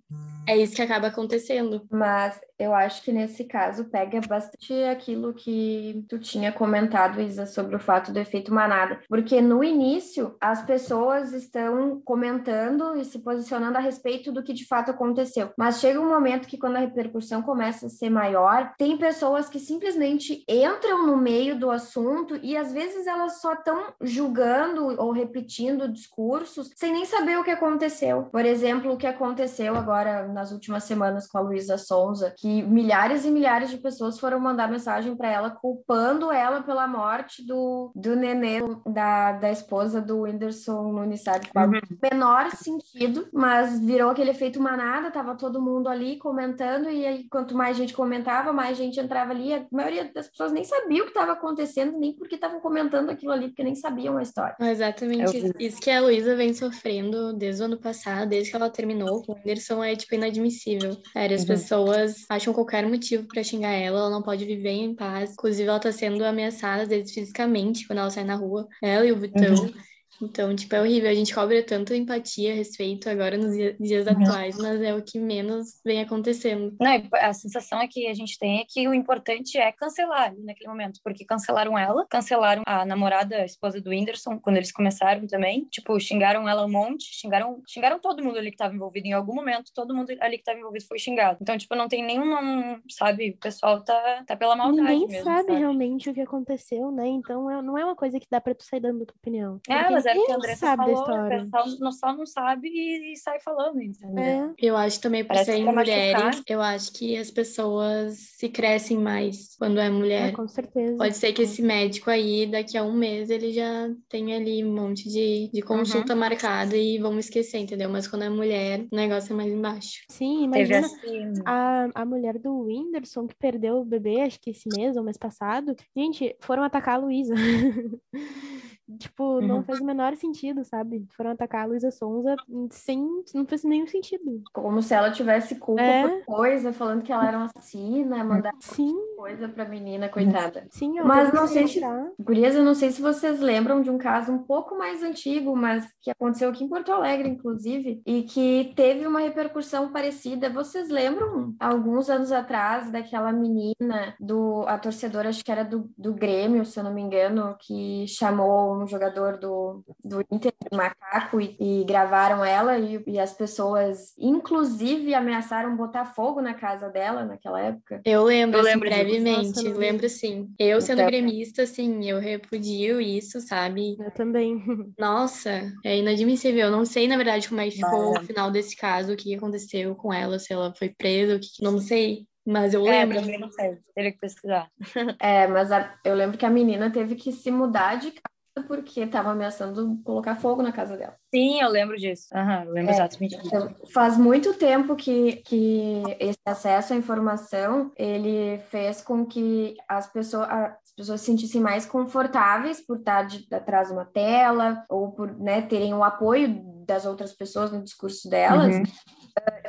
é 0.47 0.55
isso 0.55 0.75
que 0.75 0.81
acaba 0.81 1.07
acontecendo. 1.07 1.85
Mas 1.91 2.39
eu 2.57 2.73
acho 2.73 3.03
que 3.03 3.11
nesse 3.11 3.43
caso 3.43 3.85
pega 3.85 4.19
bastante 4.27 4.73
aquilo 4.85 5.33
que 5.33 6.05
tu 6.07 6.17
tinha 6.17 6.51
comentado, 6.51 7.21
Isa, 7.21 7.45
sobre 7.45 7.75
o 7.75 7.79
fato 7.79 8.11
do 8.11 8.19
efeito 8.19 8.53
manada. 8.53 8.99
Porque 9.09 9.41
no 9.41 9.63
início 9.63 10.35
as 10.39 10.65
pessoas 10.65 11.33
estão 11.33 12.01
comentando 12.03 12.95
e 12.95 13.03
se 13.03 13.19
posicionando 13.19 13.77
a 13.77 13.81
respeito 13.81 14.31
do 14.31 14.41
que 14.41 14.53
de 14.53 14.65
fato 14.65 14.89
aconteceu. 14.89 15.51
Mas 15.57 15.79
chega 15.79 15.99
um 15.99 16.09
momento 16.09 16.47
que 16.47 16.57
quando 16.57 16.77
a 16.77 16.79
repercussão 16.79 17.41
começa 17.43 17.87
a 17.87 17.89
ser 17.89 18.09
maior, 18.09 18.73
tem 18.77 18.97
pessoas 18.97 19.49
que 19.49 19.59
simplesmente 19.59 20.43
entram 20.47 21.05
no 21.05 21.17
meio 21.17 21.59
do 21.59 21.69
assunto 21.69 22.36
e 22.43 22.57
às 22.57 22.71
vezes 22.71 23.07
elas 23.07 23.41
só 23.41 23.53
estão 23.53 23.93
julgando 24.01 24.99
ou 24.99 25.11
repetindo 25.11 25.87
discursos 25.87 26.71
sem 26.75 26.91
nem 26.91 27.05
saber 27.05 27.37
o 27.37 27.43
que 27.43 27.51
aconteceu. 27.51 28.23
Por 28.31 28.45
exemplo, 28.45 28.93
o 28.93 28.97
que 28.97 29.07
aconteceu 29.07 29.75
agora 29.75 30.27
nas 30.27 30.51
últimas 30.51 30.83
semanas 30.83 31.27
com 31.27 31.37
a 31.37 31.41
Luísa 31.41 31.77
Sonza, 31.77 32.33
que 32.37 32.61
milhares 32.63 33.25
e 33.25 33.31
milhares 33.31 33.69
de 33.69 33.77
pessoas 33.77 34.19
foram 34.19 34.39
mandar 34.39 34.69
mensagem 34.69 35.15
para 35.15 35.31
ela 35.31 35.49
culpando 35.49 36.31
ela 36.31 36.61
pela 36.61 36.87
morte 36.87 37.45
do, 37.45 37.91
do 37.95 38.15
nenê 38.15 38.61
da, 38.85 39.33
da 39.33 39.51
esposa 39.51 40.01
do 40.01 40.21
Whindersson 40.21 40.91
Nunes, 40.91 41.23
sabe? 41.23 41.45
Tipo, 41.45 41.59
uhum. 41.59 41.79
menor 42.11 42.51
sentido, 42.51 43.27
mas 43.33 43.79
virou 43.79 44.11
aquele 44.11 44.31
efeito 44.31 44.61
manada, 44.61 45.11
tava 45.11 45.35
todo 45.35 45.61
mundo 45.61 45.87
ali 45.87 46.17
comentando 46.17 46.89
e 46.89 47.05
aí 47.05 47.27
quanto 47.29 47.55
mais 47.55 47.77
gente 47.77 47.93
comentava, 47.93 48.53
mais 48.53 48.77
gente 48.77 48.99
entrava 48.99 49.31
ali, 49.31 49.53
a 49.53 49.65
maioria 49.71 50.11
das 50.13 50.27
pessoas 50.27 50.51
nem 50.51 50.63
sabia 50.63 51.01
o 51.01 51.05
que 51.05 51.11
estava 51.11 51.33
acontecendo, 51.33 51.97
nem 51.97 52.13
porque 52.27 52.35
estavam 52.35 52.59
comentando 52.59 53.09
aquilo 53.09 53.31
ali, 53.31 53.47
porque 53.47 53.63
nem 53.63 53.73
sabiam 53.73 54.17
a 54.17 54.21
história. 54.21 54.55
Exatamente, 54.59 55.37
isso, 55.37 55.53
isso 55.59 55.81
que 55.81 55.89
a 55.89 56.01
Luísa 56.01 56.35
vem 56.35 56.53
sofrendo 56.53 57.33
desde 57.33 57.61
o 57.61 57.65
ano 57.65 57.77
passado, 57.77 58.29
desde 58.29 58.51
que 58.51 58.55
ela 58.55 58.69
terminou 58.69 59.23
com 59.23 59.31
o 59.31 59.35
Whindersson, 59.35 59.83
é 59.83 59.95
tipo 59.95 60.13
inadmissível. 60.13 60.97
Sério, 61.13 61.35
as 61.35 61.41
uhum. 61.41 61.47
pessoas 61.47 62.25
acham 62.29 62.53
qualquer 62.53 62.85
motivo 62.85 63.27
para 63.27 63.43
xingar 63.43 63.71
ela, 63.71 63.99
ela 63.99 64.09
não 64.09 64.21
pode 64.21 64.45
viver 64.45 64.71
em 64.71 64.93
paz. 64.93 65.31
Inclusive, 65.31 65.67
ela 65.67 65.79
tá 65.79 65.91
sendo 65.91 66.23
ameaçada, 66.25 66.83
às 66.83 66.89
vezes, 66.89 67.13
fisicamente, 67.13 67.87
quando 67.87 67.99
ela 67.99 68.09
sai 68.09 68.25
na 68.25 68.35
rua. 68.35 68.67
Ela 68.81 69.05
e 69.05 69.11
o 69.11 69.17
Vitão. 69.17 69.55
Uhum. 69.55 69.73
Então, 70.21 70.55
tipo, 70.55 70.75
é 70.75 70.81
horrível. 70.81 71.09
A 71.09 71.13
gente 71.13 71.33
cobra 71.33 71.63
tanta 71.63 71.95
empatia, 71.95 72.53
respeito 72.53 73.09
agora 73.09 73.37
nos 73.37 73.55
dias 73.79 74.07
atuais, 74.07 74.57
mas 74.57 74.81
é 74.81 74.93
o 74.93 75.01
que 75.01 75.19
menos 75.19 75.79
vem 75.85 76.01
acontecendo. 76.01 76.75
Não, 76.79 76.91
a 77.13 77.33
sensação 77.33 77.81
é 77.81 77.87
que 77.87 78.07
a 78.07 78.13
gente 78.13 78.37
tem 78.39 78.61
é 78.61 78.65
que 78.67 78.87
o 78.87 78.93
importante 78.93 79.57
é 79.57 79.71
cancelar 79.71 80.33
naquele 80.39 80.69
momento, 80.69 80.99
porque 81.03 81.25
cancelaram 81.25 81.77
ela, 81.77 82.05
cancelaram 82.09 82.63
a 82.65 82.85
namorada, 82.85 83.37
a 83.37 83.45
esposa 83.45 83.79
do 83.81 83.89
Whindersson, 83.89 84.39
quando 84.39 84.57
eles 84.57 84.71
começaram 84.71 85.25
também. 85.27 85.65
Tipo, 85.71 85.99
xingaram 85.99 86.47
ela 86.47 86.65
um 86.65 86.71
monte, 86.71 87.05
xingaram, 87.13 87.61
xingaram 87.67 87.99
todo 87.99 88.23
mundo 88.23 88.37
ali 88.37 88.49
que 88.49 88.55
estava 88.55 88.73
envolvido. 88.73 89.07
Em 89.07 89.13
algum 89.13 89.35
momento, 89.35 89.71
todo 89.73 89.95
mundo 89.95 90.11
ali 90.19 90.37
que 90.37 90.41
estava 90.41 90.59
envolvido 90.59 90.85
foi 90.85 90.99
xingado. 90.99 91.37
Então, 91.41 91.57
tipo, 91.57 91.75
não 91.75 91.87
tem 91.87 92.03
nenhum, 92.03 92.79
sabe, 92.89 93.31
o 93.31 93.37
pessoal 93.37 93.83
tá, 93.83 94.23
tá 94.25 94.35
pela 94.35 94.55
maldade 94.55 94.81
Ninguém 94.81 95.07
mesmo, 95.07 95.23
sabe, 95.23 95.47
sabe, 95.47 95.59
realmente 95.59 96.09
o 96.09 96.13
que 96.13 96.21
aconteceu, 96.21 96.91
né? 96.91 97.07
Então, 97.07 97.49
é, 97.49 97.61
não 97.61 97.77
é 97.77 97.85
uma 97.85 97.95
coisa 97.95 98.19
que 98.19 98.27
dá 98.29 98.41
pra 98.41 98.55
tu 98.55 98.63
sair 98.63 98.79
dando 98.79 99.05
tua 99.05 99.15
opinião. 99.15 99.59
É, 99.69 99.89
mas 99.89 100.05
é 100.11 100.15
porque 100.15 100.31
a 100.31 100.35
Andressa 100.35 100.65
sabe 100.67 100.83
falou, 100.83 101.25
o 101.25 101.29
pessoal 101.29 101.65
não, 101.79 101.91
só 101.91 102.15
não 102.15 102.25
sabe 102.25 102.67
e, 102.67 103.13
e 103.13 103.17
sai 103.17 103.39
falando, 103.39 103.81
entendeu? 103.81 104.23
É. 104.23 104.53
Eu 104.59 104.77
acho 104.77 105.01
também 105.01 105.23
por 105.23 105.29
Parece 105.29 105.51
serem 105.51 105.65
mulheres, 105.65 106.43
eu 106.47 106.61
acho 106.61 106.93
que 106.93 107.17
as 107.17 107.31
pessoas 107.31 108.17
se 108.37 108.49
crescem 108.49 108.97
mais 108.97 109.55
quando 109.57 109.79
é 109.79 109.89
mulher. 109.89 110.29
É, 110.29 110.31
com 110.31 110.47
certeza. 110.47 110.97
Pode 110.97 111.15
ser 111.15 111.33
que 111.33 111.41
esse 111.41 111.61
médico 111.61 112.09
aí, 112.09 112.45
daqui 112.45 112.77
a 112.77 112.83
um 112.83 112.93
mês, 112.93 113.29
ele 113.29 113.51
já 113.51 113.89
tenha 114.09 114.37
ali 114.37 114.63
um 114.63 114.73
monte 114.73 115.09
de, 115.09 115.49
de 115.53 115.61
consulta 115.61 116.13
uhum. 116.13 116.19
marcada 116.19 116.75
e 116.75 116.97
vamos 116.97 117.25
esquecer, 117.25 117.59
entendeu? 117.59 117.89
Mas 117.89 118.07
quando 118.07 118.23
é 118.23 118.29
mulher, 118.29 118.85
o 118.91 118.95
negócio 118.95 119.33
é 119.33 119.35
mais 119.35 119.51
embaixo. 119.51 120.03
Sim, 120.09 120.43
imagina 120.43 120.85
assim... 120.85 121.33
a, 121.45 121.89
a 121.93 122.05
mulher 122.05 122.37
do 122.37 122.61
Whindersson 122.61 123.27
que 123.27 123.35
perdeu 123.35 123.77
o 123.77 123.85
bebê, 123.85 124.21
acho 124.21 124.39
que 124.39 124.51
esse 124.51 124.69
mês 124.69 124.95
ou 124.95 125.03
mês 125.03 125.17
passado. 125.17 125.75
Gente, 125.95 126.35
foram 126.39 126.63
atacar 126.63 126.95
a 126.95 126.97
Luísa. 126.97 127.33
Tipo, 128.97 129.41
não 129.41 129.57
uhum. 129.57 129.63
fez 129.63 129.81
o 129.81 129.85
menor 129.85 130.15
sentido, 130.15 130.63
sabe? 130.63 131.05
Foram 131.15 131.31
atacar 131.31 131.63
a 131.63 131.65
Luísa 131.65 131.91
Sonza 131.91 132.35
sem. 132.71 133.05
Não 133.33 133.45
fez 133.45 133.63
nenhum 133.65 133.85
sentido. 133.85 134.41
Como 134.53 134.81
se 134.81 134.93
ela 134.93 135.11
tivesse 135.11 135.55
culpa 135.55 135.81
é. 135.81 136.07
por 136.07 136.25
coisa, 136.25 136.71
falando 136.71 137.03
que 137.03 137.11
ela 137.11 137.27
era 137.27 137.37
uma 137.37 137.45
assassina, 137.45 138.23
mandar 138.23 138.53
Sim. 138.59 138.95
coisa 139.17 139.49
pra 139.49 139.65
menina, 139.65 140.07
coitada. 140.07 140.65
Sim, 140.69 141.01
Mas 141.01 141.33
não 141.33 141.47
sei 141.47 141.67
se. 141.67 141.81
Gurias, 142.17 142.55
eu 142.55 142.63
não 142.63 142.73
sei 142.73 142.91
se 142.91 143.01
vocês 143.01 143.41
lembram 143.41 143.81
de 143.81 143.89
um 143.89 143.97
caso 143.97 144.31
um 144.31 144.39
pouco 144.39 144.77
mais 144.77 145.03
antigo, 145.03 145.53
mas 145.53 145.85
que 146.01 146.09
aconteceu 146.09 146.49
aqui 146.49 146.63
em 146.63 146.69
Porto 146.69 146.91
Alegre, 146.91 147.27
inclusive, 147.27 148.01
e 148.05 148.23
que 148.23 148.71
teve 148.73 149.05
uma 149.05 149.19
repercussão 149.19 149.91
parecida. 149.91 150.49
Vocês 150.49 150.87
lembram, 150.87 151.53
alguns 151.59 152.09
anos 152.09 152.31
atrás, 152.31 152.89
daquela 152.89 153.33
menina 153.33 154.15
do. 154.17 154.63
A 154.65 154.77
torcedora, 154.77 155.27
acho 155.27 155.43
que 155.43 155.51
era 155.51 155.65
do, 155.65 155.89
do 155.97 156.13
Grêmio, 156.13 156.65
se 156.65 156.79
eu 156.79 156.83
não 156.85 156.93
me 156.93 157.01
engano, 157.01 157.55
que 157.59 158.07
chamou 158.07 158.76
como 158.77 158.87
jogador 158.87 159.37
do, 159.39 159.83
do 160.03 160.23
Inter, 160.31 160.53
do 160.69 160.77
Macaco, 160.77 161.41
e, 161.41 161.57
e 161.59 161.83
gravaram 161.83 162.45
ela, 162.45 162.77
e, 162.77 163.03
e, 163.07 163.19
as 163.19 163.33
pessoas, 163.33 164.13
inclusive, 164.17 165.15
ameaçaram 165.15 165.75
botar 165.75 166.05
fogo 166.05 166.41
na 166.41 166.53
casa 166.53 166.89
dela 166.89 167.25
naquela 167.25 167.59
época. 167.59 168.01
Eu 168.05 168.23
lembro, 168.23 168.57
eu 168.57 168.61
assim, 168.61 168.69
lembro 168.69 168.89
brevemente, 168.89 169.63
Nossa, 169.63 169.77
lembro 169.77 170.09
sim. 170.09 170.53
Eu, 170.59 170.79
sendo 170.79 170.99
então... 170.99 171.07
gremista, 171.07 171.63
assim, 171.63 172.07
eu 172.07 172.19
repudio 172.19 173.01
isso, 173.01 173.41
sabe? 173.41 173.97
Eu 173.99 174.11
também. 174.11 174.63
Nossa, 174.97 175.71
é 175.83 175.97
inadmissível. 175.97 176.67
Eu 176.67 176.71
não 176.71 176.85
sei, 176.85 177.07
na 177.07 177.17
verdade, 177.17 177.49
como 177.49 177.61
é 177.61 177.65
que 177.65 177.77
ficou 177.77 178.17
o 178.17 178.23
final 178.23 178.51
desse 178.51 178.75
caso, 178.75 179.13
o 179.13 179.17
que 179.17 179.33
aconteceu 179.33 179.95
com 179.95 180.13
ela, 180.13 180.37
se 180.37 180.53
ela 180.53 180.73
foi 180.75 180.89
presa, 180.89 181.35
o 181.35 181.39
que... 181.39 181.63
não 181.63 181.79
sei. 181.79 182.27
Mas 182.45 182.73
eu 182.73 182.87
é, 182.87 182.91
lembro. 182.91 183.19
também 183.19 183.37
não 183.37 183.51
sei, 183.51 183.77
teria 183.93 184.11
que 184.13 184.19
pesquisar. 184.19 184.71
é, 185.19 185.47
mas 185.47 185.69
a, 185.69 185.93
eu 186.05 186.15
lembro 186.15 186.37
que 186.37 186.45
a 186.45 186.49
menina 186.49 186.89
teve 186.89 187.15
que 187.15 187.33
se 187.33 187.51
mudar 187.51 187.95
de 187.95 188.11
casa 188.11 188.36
porque 188.63 189.01
estava 189.01 189.31
ameaçando 189.31 189.99
colocar 190.03 190.35
fogo 190.35 190.61
na 190.61 190.71
casa 190.71 190.97
dela. 190.97 191.15
Sim, 191.33 191.61
eu 191.61 191.69
lembro 191.69 191.97
disso. 191.97 192.27
Uhum, 192.33 192.63
eu 192.63 192.71
lembro 192.71 192.91
é, 192.91 192.95
exatamente 192.95 193.37
disso. 193.37 193.47
Então, 193.47 193.75
faz 193.93 194.17
muito 194.17 194.53
tempo 194.53 194.95
que, 194.95 195.37
que 195.37 196.03
esse 196.19 196.39
acesso 196.45 196.93
à 196.93 196.95
informação 196.95 197.91
ele 197.97 198.59
fez 198.69 199.01
com 199.01 199.25
que 199.25 199.75
as 199.87 200.11
pessoas, 200.11 200.47
as 200.49 200.93
pessoas 200.95 201.21
se 201.21 201.27
sentissem 201.27 201.61
mais 201.61 201.85
confortáveis 201.85 202.85
por 202.85 202.97
estar 202.97 203.23
de, 203.23 203.47
atrás 203.53 203.87
de 203.87 203.93
uma 203.93 204.05
tela 204.05 204.83
ou 204.89 205.11
por 205.11 205.37
né, 205.37 205.61
terem 205.61 205.93
o 205.93 206.03
apoio 206.03 206.61
das 206.85 207.05
outras 207.05 207.33
pessoas 207.33 207.71
no 207.71 207.83
discurso 207.83 208.29
delas. 208.29 208.75
Uhum. 208.75 208.83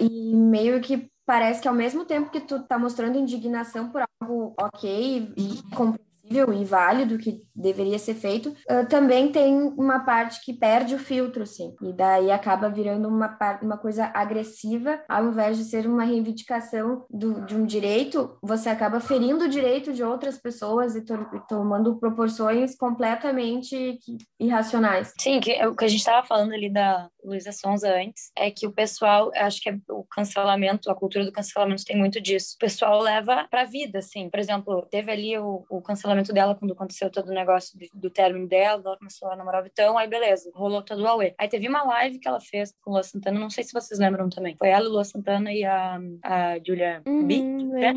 E 0.00 0.34
meio 0.34 0.80
que 0.80 1.10
parece 1.26 1.60
que 1.60 1.68
ao 1.68 1.74
mesmo 1.74 2.06
tempo 2.06 2.30
que 2.30 2.40
tu 2.40 2.62
tá 2.62 2.78
mostrando 2.78 3.18
indignação 3.18 3.90
por 3.90 4.02
algo 4.20 4.54
ok 4.58 5.32
e 5.36 5.62
compreensível 5.74 6.52
e 6.54 6.64
válido 6.64 7.18
que 7.18 7.42
deveria 7.58 7.98
ser 7.98 8.14
feito, 8.14 8.50
uh, 8.50 8.86
também 8.88 9.30
tem 9.30 9.54
uma 9.76 10.00
parte 10.00 10.44
que 10.44 10.52
perde 10.52 10.94
o 10.94 10.98
filtro, 10.98 11.42
assim, 11.42 11.74
e 11.82 11.92
daí 11.92 12.30
acaba 12.30 12.68
virando 12.68 13.08
uma, 13.08 13.36
uma 13.62 13.76
coisa 13.76 14.10
agressiva, 14.14 15.00
ao 15.08 15.26
invés 15.26 15.56
de 15.56 15.64
ser 15.64 15.86
uma 15.86 16.04
reivindicação 16.04 17.04
do, 17.10 17.44
de 17.44 17.56
um 17.56 17.66
direito, 17.66 18.38
você 18.42 18.68
acaba 18.68 19.00
ferindo 19.00 19.44
o 19.44 19.48
direito 19.48 19.92
de 19.92 20.02
outras 20.02 20.38
pessoas 20.38 20.94
e, 20.94 21.04
to 21.04 21.14
e 21.34 21.40
tomando 21.48 21.98
proporções 21.98 22.76
completamente 22.76 23.98
irracionais. 24.38 25.12
Sim, 25.18 25.40
que, 25.40 25.64
o 25.66 25.74
que 25.74 25.84
a 25.84 25.88
gente 25.88 26.00
estava 26.00 26.26
falando 26.26 26.52
ali 26.52 26.70
da 26.70 27.08
Luísa 27.24 27.52
Sonza 27.52 27.92
antes, 27.94 28.30
é 28.36 28.50
que 28.50 28.66
o 28.66 28.72
pessoal, 28.72 29.30
acho 29.34 29.60
que 29.60 29.68
é 29.68 29.78
o 29.90 30.04
cancelamento, 30.04 30.90
a 30.90 30.94
cultura 30.94 31.24
do 31.24 31.32
cancelamento 31.32 31.84
tem 31.84 31.96
muito 31.96 32.20
disso. 32.20 32.54
O 32.54 32.58
pessoal 32.58 33.00
leva 33.00 33.46
pra 33.50 33.64
vida, 33.64 33.98
assim. 33.98 34.30
Por 34.30 34.38
exemplo, 34.38 34.86
teve 34.90 35.10
ali 35.10 35.38
o, 35.38 35.64
o 35.68 35.82
cancelamento 35.82 36.32
dela 36.32 36.54
quando 36.54 36.72
aconteceu 36.72 37.10
todo 37.10 37.28
o 37.28 37.34
negócio 37.34 37.47
negócio 37.48 37.78
do, 37.78 37.86
do 37.94 38.10
término 38.10 38.46
dela, 38.46 38.82
ela 38.84 38.98
começou 38.98 39.30
a 39.30 39.36
namorar 39.36 39.62
o 39.62 39.64
Vitão, 39.64 39.96
aí 39.96 40.06
beleza, 40.06 40.50
rolou 40.54 40.82
todo 40.82 41.02
o 41.02 41.06
Aue. 41.06 41.34
Aí 41.38 41.48
teve 41.48 41.66
uma 41.68 41.82
live 41.82 42.18
que 42.18 42.28
ela 42.28 42.40
fez 42.40 42.74
com 42.82 42.90
o 42.90 42.94
Lua 42.94 43.02
Santana, 43.02 43.40
não 43.40 43.50
sei 43.50 43.64
se 43.64 43.72
vocês 43.72 43.98
lembram 43.98 44.28
também. 44.28 44.56
Foi 44.56 44.68
ela, 44.68 44.88
o 44.88 44.92
Lua 44.92 45.04
Santana 45.04 45.52
e 45.52 45.64
a, 45.64 45.98
a 46.22 46.58
Julia 46.64 47.02
uhum, 47.06 47.26
B. 47.26 47.42
Né? 47.42 47.94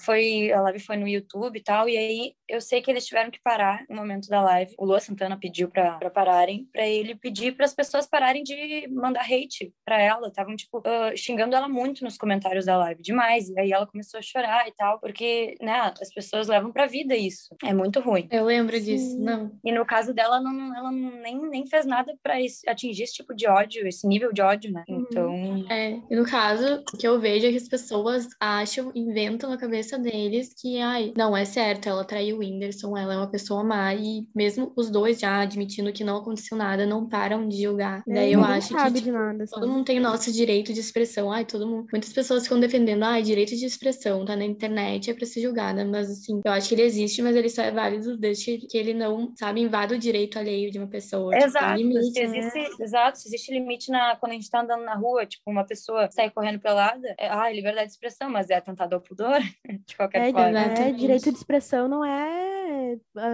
Foi, 0.00 0.52
a 0.52 0.60
live 0.62 0.80
foi 0.80 0.96
no 0.96 1.08
YouTube 1.08 1.56
e 1.58 1.62
tal, 1.62 1.88
e 1.88 1.96
aí 1.96 2.34
eu 2.48 2.60
sei 2.60 2.82
que 2.82 2.90
eles 2.90 3.06
tiveram 3.06 3.30
que 3.30 3.40
parar 3.42 3.84
no 3.88 3.96
momento 3.96 4.28
da 4.28 4.42
live. 4.42 4.74
O 4.78 4.84
Lua 4.84 5.00
Santana 5.00 5.38
pediu 5.38 5.68
pra, 5.68 5.98
pra 5.98 6.10
pararem, 6.10 6.68
pra 6.72 6.86
ele 6.86 7.14
pedir 7.14 7.52
para 7.56 7.64
as 7.64 7.74
pessoas 7.74 8.06
pararem 8.06 8.42
de 8.42 8.88
mandar 8.88 9.22
hate 9.22 9.72
pra 9.84 10.00
ela. 10.00 10.28
Estavam, 10.28 10.56
tipo, 10.56 10.78
uh, 10.78 11.16
xingando 11.16 11.54
ela 11.54 11.68
muito 11.68 12.02
nos 12.02 12.18
comentários 12.18 12.66
da 12.66 12.76
live, 12.76 13.02
demais. 13.02 13.48
E 13.48 13.58
aí 13.58 13.72
ela 13.72 13.86
começou 13.86 14.18
a 14.18 14.22
chorar 14.22 14.66
e 14.68 14.72
tal, 14.72 14.98
porque, 14.98 15.54
né, 15.60 15.92
as 16.00 16.12
pessoas 16.12 16.48
levam 16.48 16.72
pra 16.72 16.86
vida 16.86 17.14
isso. 17.16 17.54
É 17.64 17.72
muito 17.72 18.00
ruim. 18.00 18.28
Eu 18.30 18.44
lembro 18.44 18.78
disso, 18.80 18.89
não. 19.18 19.50
E 19.64 19.72
no 19.72 19.84
caso 19.84 20.12
dela, 20.14 20.40
não, 20.40 20.76
ela 20.76 20.90
nem, 20.90 21.40
nem 21.48 21.66
fez 21.66 21.86
nada 21.86 22.14
para 22.22 22.34
atingir 22.68 23.02
esse 23.02 23.14
tipo 23.14 23.34
de 23.34 23.46
ódio, 23.46 23.86
esse 23.86 24.06
nível 24.06 24.32
de 24.32 24.42
ódio, 24.42 24.72
né? 24.72 24.84
Uhum. 24.88 25.06
Então. 25.10 25.66
É, 25.68 25.98
e 26.10 26.16
no 26.16 26.24
caso, 26.24 26.82
o 26.92 26.96
que 26.96 27.06
eu 27.06 27.20
vejo 27.20 27.46
é 27.46 27.50
que 27.50 27.56
as 27.56 27.68
pessoas 27.68 28.28
acham, 28.38 28.90
inventam 28.94 29.50
na 29.50 29.56
cabeça 29.56 29.98
deles 29.98 30.54
que, 30.60 30.80
ai, 30.80 31.12
não, 31.16 31.36
é 31.36 31.44
certo, 31.44 31.88
ela 31.88 32.04
traiu 32.04 32.36
o 32.36 32.40
Whindersson, 32.40 32.96
ela 32.96 33.14
é 33.14 33.16
uma 33.16 33.30
pessoa 33.30 33.62
má, 33.64 33.94
e 33.94 34.26
mesmo 34.34 34.72
os 34.76 34.90
dois 34.90 35.18
já 35.20 35.40
admitindo 35.40 35.92
que 35.92 36.04
não 36.04 36.18
aconteceu 36.18 36.56
nada, 36.56 36.86
não 36.86 37.08
param 37.08 37.48
de 37.48 37.62
julgar. 37.62 38.02
É, 38.08 38.14
Daí 38.14 38.32
eu 38.32 38.44
acho 38.44 38.74
que 38.74 38.92
tipo, 38.94 39.12
nada, 39.12 39.44
todo 39.46 39.68
mundo 39.68 39.84
tem 39.84 39.98
o 39.98 40.02
nosso 40.02 40.32
direito 40.32 40.72
de 40.72 40.80
expressão. 40.80 41.30
Ai, 41.32 41.44
todo 41.44 41.66
mundo. 41.66 41.86
Muitas 41.92 42.12
pessoas 42.12 42.44
ficam 42.44 42.60
defendendo, 42.60 43.02
ai, 43.02 43.22
direito 43.22 43.54
de 43.56 43.64
expressão, 43.64 44.24
tá 44.24 44.36
na 44.36 44.44
internet, 44.44 45.10
é 45.10 45.14
pra 45.14 45.26
ser 45.26 45.40
julgada. 45.40 45.84
Mas 45.84 46.10
assim, 46.10 46.40
eu 46.44 46.52
acho 46.52 46.68
que 46.68 46.74
ele 46.74 46.82
existe, 46.82 47.22
mas 47.22 47.36
ele 47.36 47.48
só 47.48 47.62
é 47.62 47.70
válido 47.70 48.16
desde 48.16 48.58
que 48.58 48.76
ele 48.80 48.94
não, 48.94 49.32
sabe, 49.36 49.60
invade 49.60 49.94
o 49.94 49.98
direito 49.98 50.38
alheio 50.38 50.70
de 50.70 50.78
uma 50.78 50.86
pessoa. 50.86 51.36
Exato, 51.36 51.76
tipo, 51.76 51.88
limite, 51.88 52.12
se 52.12 52.20
existe, 52.20 52.58
né? 52.58 52.68
exato, 52.80 53.18
se 53.18 53.28
existe 53.28 53.52
limite 53.52 53.90
na, 53.90 54.16
quando 54.16 54.32
a 54.32 54.34
gente 54.34 54.50
tá 54.50 54.60
andando 54.62 54.84
na 54.84 54.94
rua, 54.94 55.26
tipo, 55.26 55.50
uma 55.50 55.64
pessoa 55.64 56.10
sai 56.10 56.30
correndo 56.30 56.60
pelada, 56.60 57.14
é, 57.18 57.28
ah, 57.28 57.50
liberdade 57.52 57.86
de 57.86 57.92
expressão, 57.92 58.30
mas 58.30 58.50
é 58.50 58.56
atentado 58.56 58.94
ao 58.94 59.00
pudor, 59.00 59.40
de 59.86 59.96
qualquer 59.96 60.28
é, 60.28 60.32
forma. 60.32 60.58
É, 60.58 60.92
direito 60.92 61.30
de 61.30 61.38
expressão 61.38 61.88
não 61.88 62.04
é 62.04 62.50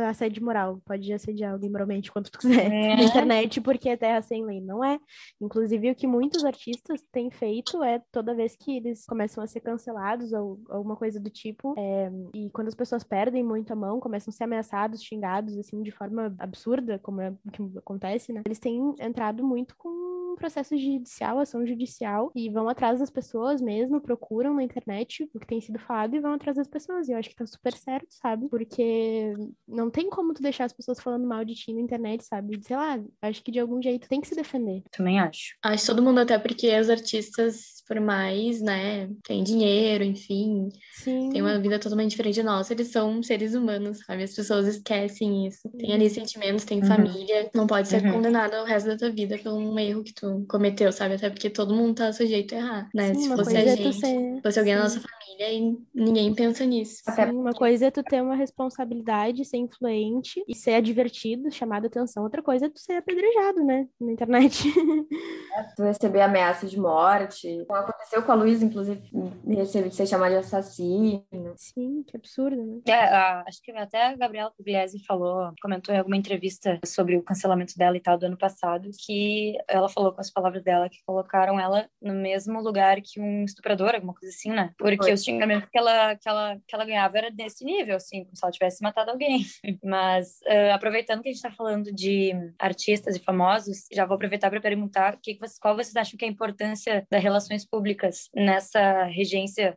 assédio 0.08 0.44
moral, 0.44 0.80
pode 0.84 1.12
assediar 1.12 1.52
alguém 1.52 1.70
moralmente 1.70 2.10
quanto 2.10 2.30
tu 2.30 2.38
quiser 2.38 2.72
é. 2.72 2.96
na 2.96 3.02
internet, 3.02 3.60
porque 3.60 3.88
é 3.88 3.96
terra 3.96 4.22
sem 4.22 4.44
lei, 4.44 4.60
não 4.60 4.84
é? 4.84 4.98
Inclusive, 5.40 5.90
o 5.90 5.94
que 5.94 6.06
muitos 6.06 6.44
artistas 6.44 7.02
têm 7.12 7.30
feito 7.30 7.82
é, 7.82 8.02
toda 8.10 8.34
vez 8.34 8.56
que 8.56 8.76
eles 8.76 9.04
começam 9.06 9.42
a 9.42 9.46
ser 9.46 9.60
cancelados 9.60 10.32
ou 10.32 10.60
alguma 10.68 10.96
coisa 10.96 11.20
do 11.20 11.30
tipo, 11.30 11.74
é, 11.78 12.10
e 12.34 12.50
quando 12.50 12.68
as 12.68 12.74
pessoas 12.74 13.04
perdem 13.04 13.42
muito 13.42 13.72
a 13.72 13.76
mão, 13.76 14.00
começam 14.00 14.30
a 14.30 14.34
ser 14.34 14.44
ameaçados, 14.44 15.02
xingados, 15.02 15.25
assim, 15.58 15.82
de 15.82 15.90
forma 15.90 16.34
absurda, 16.38 16.98
como 16.98 17.20
é 17.20 17.32
que 17.52 17.62
acontece, 17.78 18.32
né? 18.32 18.42
Eles 18.44 18.58
têm 18.58 18.94
entrado 19.00 19.44
muito 19.44 19.76
com 19.76 19.88
processo 20.36 20.76
judicial, 20.76 21.38
ação 21.38 21.66
judicial, 21.66 22.30
e 22.34 22.48
vão 22.48 22.68
atrás 22.68 23.00
das 23.00 23.10
pessoas 23.10 23.60
mesmo, 23.60 24.00
procuram 24.00 24.54
na 24.54 24.62
internet 24.62 25.28
o 25.34 25.40
que 25.40 25.46
tem 25.46 25.60
sido 25.60 25.78
falado 25.78 26.14
e 26.14 26.20
vão 26.20 26.34
atrás 26.34 26.56
das 26.56 26.68
pessoas. 26.68 27.08
E 27.08 27.12
eu 27.12 27.18
acho 27.18 27.30
que 27.30 27.36
tá 27.36 27.46
super 27.46 27.72
certo, 27.72 28.08
sabe? 28.10 28.48
Porque 28.48 29.34
não 29.66 29.90
tem 29.90 30.08
como 30.08 30.34
tu 30.34 30.42
deixar 30.42 30.64
as 30.64 30.72
pessoas 30.72 31.00
falando 31.00 31.26
mal 31.26 31.44
de 31.44 31.54
ti 31.54 31.72
na 31.72 31.80
internet, 31.80 32.24
sabe? 32.24 32.60
Sei 32.62 32.76
lá, 32.76 33.00
acho 33.22 33.42
que 33.42 33.50
de 33.50 33.58
algum 33.58 33.82
jeito 33.82 34.08
tem 34.08 34.20
que 34.20 34.28
se 34.28 34.34
defender. 34.34 34.82
Também 34.90 35.18
acho. 35.18 35.56
Acho 35.62 35.86
todo 35.86 36.02
mundo, 36.02 36.20
até 36.20 36.38
porque 36.38 36.78
os 36.78 36.90
artistas, 36.90 37.82
por 37.86 38.00
mais, 38.00 38.60
né, 38.60 39.08
tem 39.24 39.42
dinheiro, 39.42 40.04
enfim, 40.04 40.68
Sim. 40.92 41.30
tem 41.30 41.40
uma 41.40 41.58
vida 41.58 41.78
totalmente 41.78 42.10
diferente 42.10 42.42
da 42.42 42.50
nossa, 42.50 42.72
eles 42.72 42.88
são 42.88 43.22
seres 43.22 43.54
humanos, 43.54 43.98
sabe? 44.04 44.22
As 44.22 44.34
pessoas 44.34 44.66
esquecem 44.66 45.46
isso. 45.46 45.68
Tem 45.70 45.92
ali 45.92 46.08
sentimentos, 46.10 46.64
tem 46.64 46.80
uhum. 46.80 46.86
família, 46.86 47.50
não 47.54 47.66
pode 47.66 47.88
ser 47.88 48.04
uhum. 48.04 48.12
condenado 48.12 48.54
ao 48.54 48.64
resto 48.64 48.88
da 48.88 48.96
tua 48.96 49.10
vida 49.10 49.38
por 49.38 49.52
um 49.52 49.78
erro 49.78 50.02
que 50.02 50.12
tu 50.12 50.25
cometeu, 50.48 50.92
sabe? 50.92 51.14
Até 51.14 51.30
porque 51.30 51.50
todo 51.50 51.74
mundo 51.74 51.96
tá 51.96 52.12
sujeito 52.12 52.54
a 52.54 52.58
errar, 52.58 52.90
né? 52.94 53.14
Sim, 53.14 53.20
Se 53.20 53.28
fosse 53.28 53.56
a 53.56 53.60
é 53.60 53.76
gente, 53.76 53.92
ser... 53.94 54.40
fosse 54.42 54.58
alguém 54.58 54.74
Sim. 54.74 54.78
da 54.78 54.84
nossa 54.84 55.00
família 55.00 55.52
e 55.52 55.78
ninguém 55.94 56.34
pensa 56.34 56.64
nisso. 56.64 57.02
Sim, 57.04 57.30
uma 57.32 57.52
coisa 57.52 57.86
é 57.86 57.90
tu 57.90 58.02
ter 58.02 58.22
uma 58.22 58.34
responsabilidade, 58.34 59.44
ser 59.44 59.58
influente 59.58 60.42
e 60.48 60.54
ser 60.54 60.74
advertido, 60.74 61.50
chamado 61.50 61.86
atenção. 61.86 62.22
Outra 62.22 62.42
coisa 62.42 62.66
é 62.66 62.68
tu 62.68 62.78
ser 62.78 62.94
apedrejado, 62.94 63.64
né? 63.64 63.86
Na 64.00 64.12
internet. 64.12 64.64
É, 65.56 65.62
tu 65.74 65.82
receber 65.84 66.20
ameaça 66.20 66.66
de 66.66 66.78
morte. 66.78 67.64
Aconteceu 67.70 68.22
com 68.22 68.30
a 68.30 68.34
Luísa, 68.34 68.62
inclusive, 68.62 69.00
receber 69.46 69.90
ser 69.90 70.06
chamada 70.06 70.32
de 70.32 70.40
assassino. 70.40 71.24
Sim, 71.56 72.02
que 72.06 72.14
absurdo, 72.14 72.62
né? 72.62 72.80
É, 72.86 72.92
a, 72.92 73.42
acho 73.46 73.62
que 73.62 73.70
até 73.72 74.08
a 74.08 74.16
Gabriela 74.16 74.52
Pugliese 74.54 75.02
falou, 75.06 75.50
comentou 75.62 75.94
em 75.94 75.98
alguma 75.98 76.16
entrevista 76.16 76.78
sobre 76.84 77.16
o 77.16 77.22
cancelamento 77.22 77.74
dela 77.76 77.96
e 77.96 78.00
tal 78.00 78.18
do 78.18 78.26
ano 78.26 78.36
passado, 78.36 78.90
que 79.06 79.56
ela 79.66 79.88
falou 79.88 80.05
com 80.12 80.20
as 80.20 80.30
palavras 80.30 80.62
dela 80.62 80.88
que 80.88 80.98
colocaram 81.04 81.58
ela 81.58 81.88
no 82.00 82.14
mesmo 82.14 82.60
lugar 82.60 83.00
que 83.00 83.20
um 83.20 83.44
estuprador, 83.44 83.94
alguma 83.94 84.14
coisa 84.14 84.34
assim, 84.34 84.50
né? 84.50 84.72
Porque 84.78 84.96
Foi. 84.96 85.12
os 85.12 85.22
xingamentos 85.22 85.68
que 85.68 85.78
ela, 85.78 86.16
que, 86.16 86.28
ela, 86.28 86.56
que 86.66 86.74
ela 86.74 86.84
ganhava 86.84 87.18
era 87.18 87.30
desse 87.30 87.64
nível, 87.64 87.96
assim, 87.96 88.24
como 88.24 88.36
se 88.36 88.44
ela 88.44 88.52
tivesse 88.52 88.82
matado 88.82 89.10
alguém. 89.10 89.44
Mas, 89.84 90.40
uh, 90.46 90.72
aproveitando 90.74 91.22
que 91.22 91.28
a 91.28 91.32
gente 91.32 91.42
tá 91.42 91.50
falando 91.50 91.92
de 91.92 92.32
artistas 92.58 93.16
e 93.16 93.20
famosos, 93.20 93.86
já 93.92 94.04
vou 94.04 94.16
aproveitar 94.16 94.50
para 94.50 94.60
perguntar 94.60 95.18
que 95.22 95.38
qual 95.60 95.76
vocês 95.76 95.96
acham 95.96 96.16
que 96.16 96.24
é 96.24 96.28
a 96.28 96.30
importância 96.30 97.06
das 97.10 97.22
relações 97.22 97.66
públicas 97.66 98.28
nessa 98.34 99.04
regência 99.04 99.76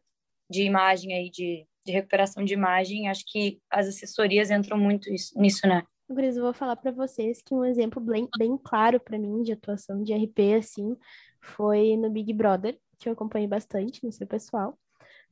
de 0.49 0.63
imagem 0.63 1.13
aí, 1.13 1.29
de, 1.29 1.65
de 1.85 1.91
recuperação 1.91 2.43
de 2.43 2.53
imagem. 2.53 3.07
Acho 3.07 3.23
que 3.27 3.59
as 3.69 3.87
assessorias 3.87 4.49
entram 4.49 4.77
muito 4.77 5.09
nisso, 5.09 5.67
né? 5.67 5.83
Gris, 6.13 6.35
eu 6.37 6.43
vou 6.43 6.53
falar 6.53 6.75
para 6.75 6.91
vocês 6.91 7.41
que 7.41 7.53
um 7.53 7.63
exemplo 7.63 8.01
bem, 8.01 8.27
bem 8.37 8.57
claro 8.57 8.99
para 8.99 9.17
mim 9.17 9.43
de 9.43 9.51
atuação 9.51 10.01
de 10.03 10.13
RP, 10.13 10.55
assim, 10.57 10.95
foi 11.39 11.95
no 11.97 12.09
Big 12.09 12.33
Brother, 12.33 12.79
que 12.97 13.07
eu 13.07 13.13
acompanhei 13.13 13.47
bastante 13.47 14.03
no 14.03 14.11
seu 14.11 14.25
pessoal. 14.25 14.77